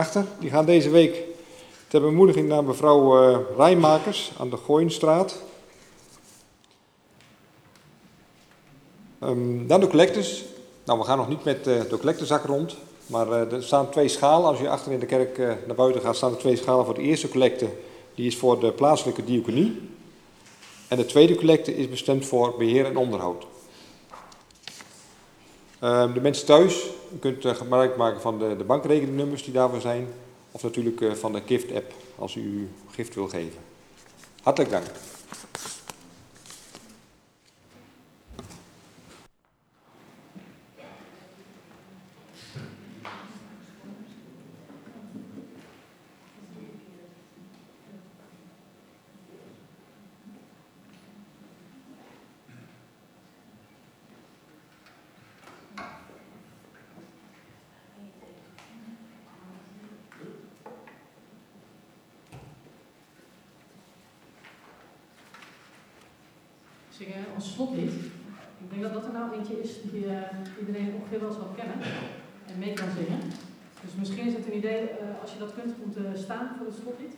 [0.00, 0.40] Hierachter.
[0.40, 1.22] Die gaan deze week
[1.88, 5.42] ter bemoediging naar mevrouw uh, Rijmakers aan de Gooienstraat.
[9.22, 10.44] Um, dan de collectors.
[10.84, 12.76] Nou, we gaan nog niet met uh, de collectorzak rond.
[13.06, 14.48] Maar uh, er staan twee schalen.
[14.48, 17.02] Als je achter in de kerk naar buiten gaat, staan er twee schalen voor de
[17.02, 17.68] eerste collecte.
[18.14, 19.80] Die is voor de plaatselijke diaconie.
[20.88, 23.46] En de tweede collecte is bestemd voor beheer en onderhoud.
[25.82, 29.80] Uh, de mensen thuis, u kunt uh, gebruik maken van de, de bankrekeningnummers die daarvoor
[29.80, 30.06] zijn.
[30.50, 33.58] Of natuurlijk uh, van de gift-app als u gift wil geven.
[34.42, 34.86] Hartelijk dank.
[67.00, 67.92] zingen ons slotlied.
[68.62, 70.12] Ik denk dat dat er nou eentje is die uh,
[71.10, 71.76] ongeveer wel wel kennen
[72.46, 73.20] en mee kan zingen.
[73.80, 76.66] Dus misschien is het een idee, uh, als je dat kunt, om te staan voor
[76.66, 77.14] het slotlied.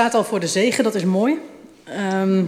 [0.00, 1.38] Staat al voor de zegen, dat is mooi.
[1.84, 2.44] Ehm,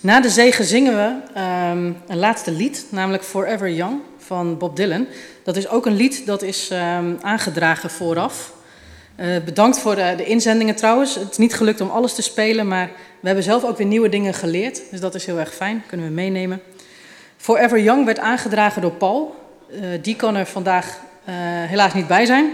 [0.00, 5.06] na de zegen zingen we ehm, een laatste lied, namelijk Forever Young van Bob Dylan.
[5.44, 8.52] Dat is ook een lied dat is ehm, aangedragen vooraf.
[9.16, 11.14] Eh, bedankt voor de, de inzendingen trouwens.
[11.14, 12.90] Het is niet gelukt om alles te spelen, maar
[13.20, 14.82] we hebben zelf ook weer nieuwe dingen geleerd.
[14.90, 16.62] Dus dat is heel erg fijn, kunnen we meenemen.
[17.36, 19.34] Forever Young werd aangedragen door Paul.
[19.70, 22.52] Eh, die kan er vandaag eh, helaas niet bij zijn.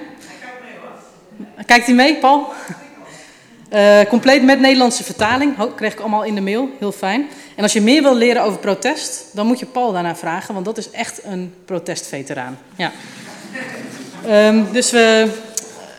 [1.67, 2.53] Kijkt hij mee, Paul?
[3.69, 5.57] Eh, compleet met Nederlandse vertaling.
[5.57, 6.69] Ho, kreeg ik allemaal in de mail.
[6.79, 7.29] Heel fijn.
[7.55, 10.67] En als je meer wil leren over protest, dan moet je Paul daarna vragen, want
[10.67, 12.59] dat is echt een protestveteraan.
[12.77, 12.93] Ja.
[14.27, 15.29] Ehm, dus we,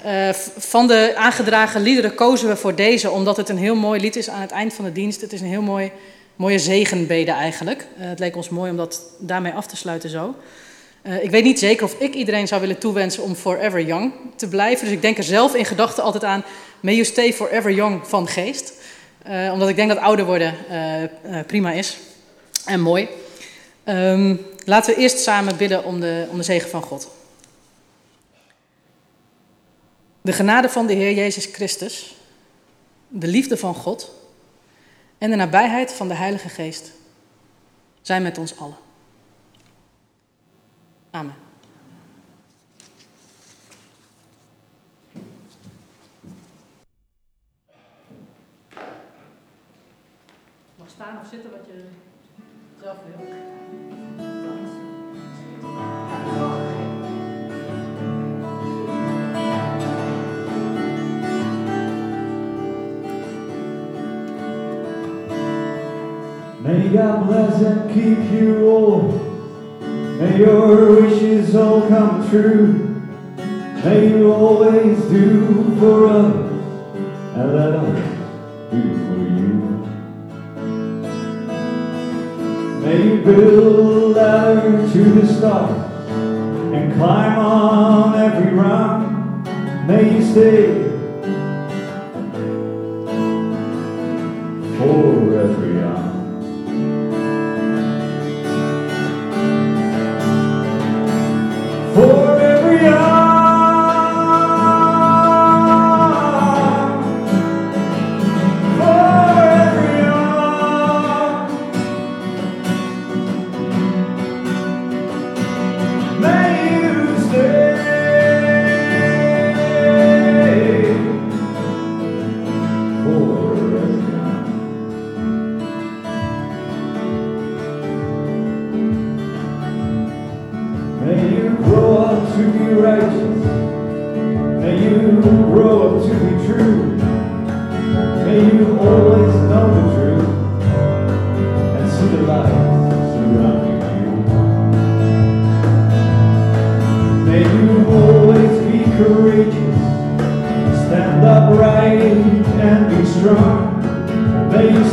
[0.04, 4.16] eh, van de aangedragen liederen kozen we voor deze, omdat het een heel mooi lied
[4.16, 5.22] is aan het eind van de dienst.
[5.22, 5.92] Het is een heel mooi,
[6.36, 7.88] mooie zegenbede eigenlijk.
[8.00, 10.36] Eh, het leek ons mooi om dat daarmee af te sluiten zo.
[11.22, 14.86] Ik weet niet zeker of ik iedereen zou willen toewensen om forever young te blijven.
[14.86, 16.44] Dus ik denk er zelf in gedachten altijd aan,
[16.80, 18.74] may you stay forever young van geest.
[19.28, 21.98] Eh, omdat ik denk dat ouder worden eh, eh, prima is
[22.66, 23.08] en mooi.
[23.84, 24.36] Ehm,
[24.66, 27.12] laten we eerst samen bidden om de, om de zegen van God.
[30.22, 32.16] De genade van de Heer Jezus Christus,
[33.08, 34.12] de liefde van God
[35.18, 36.92] en de nabijheid van de Heilige Geest
[38.02, 38.78] zijn met ons allen.
[41.12, 41.47] Amen.
[51.08, 51.84] Staan of zitten wat je
[52.82, 53.26] zelf wil.
[66.62, 69.22] May God bless and keep you all.
[70.20, 72.74] May your wishes all come true.
[73.84, 76.52] May you always do for others
[77.36, 78.07] and let others
[83.36, 85.92] build a ladder to the stars
[86.74, 89.44] and climb on every rung.
[89.86, 90.87] May you stay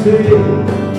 [0.05, 0.94] May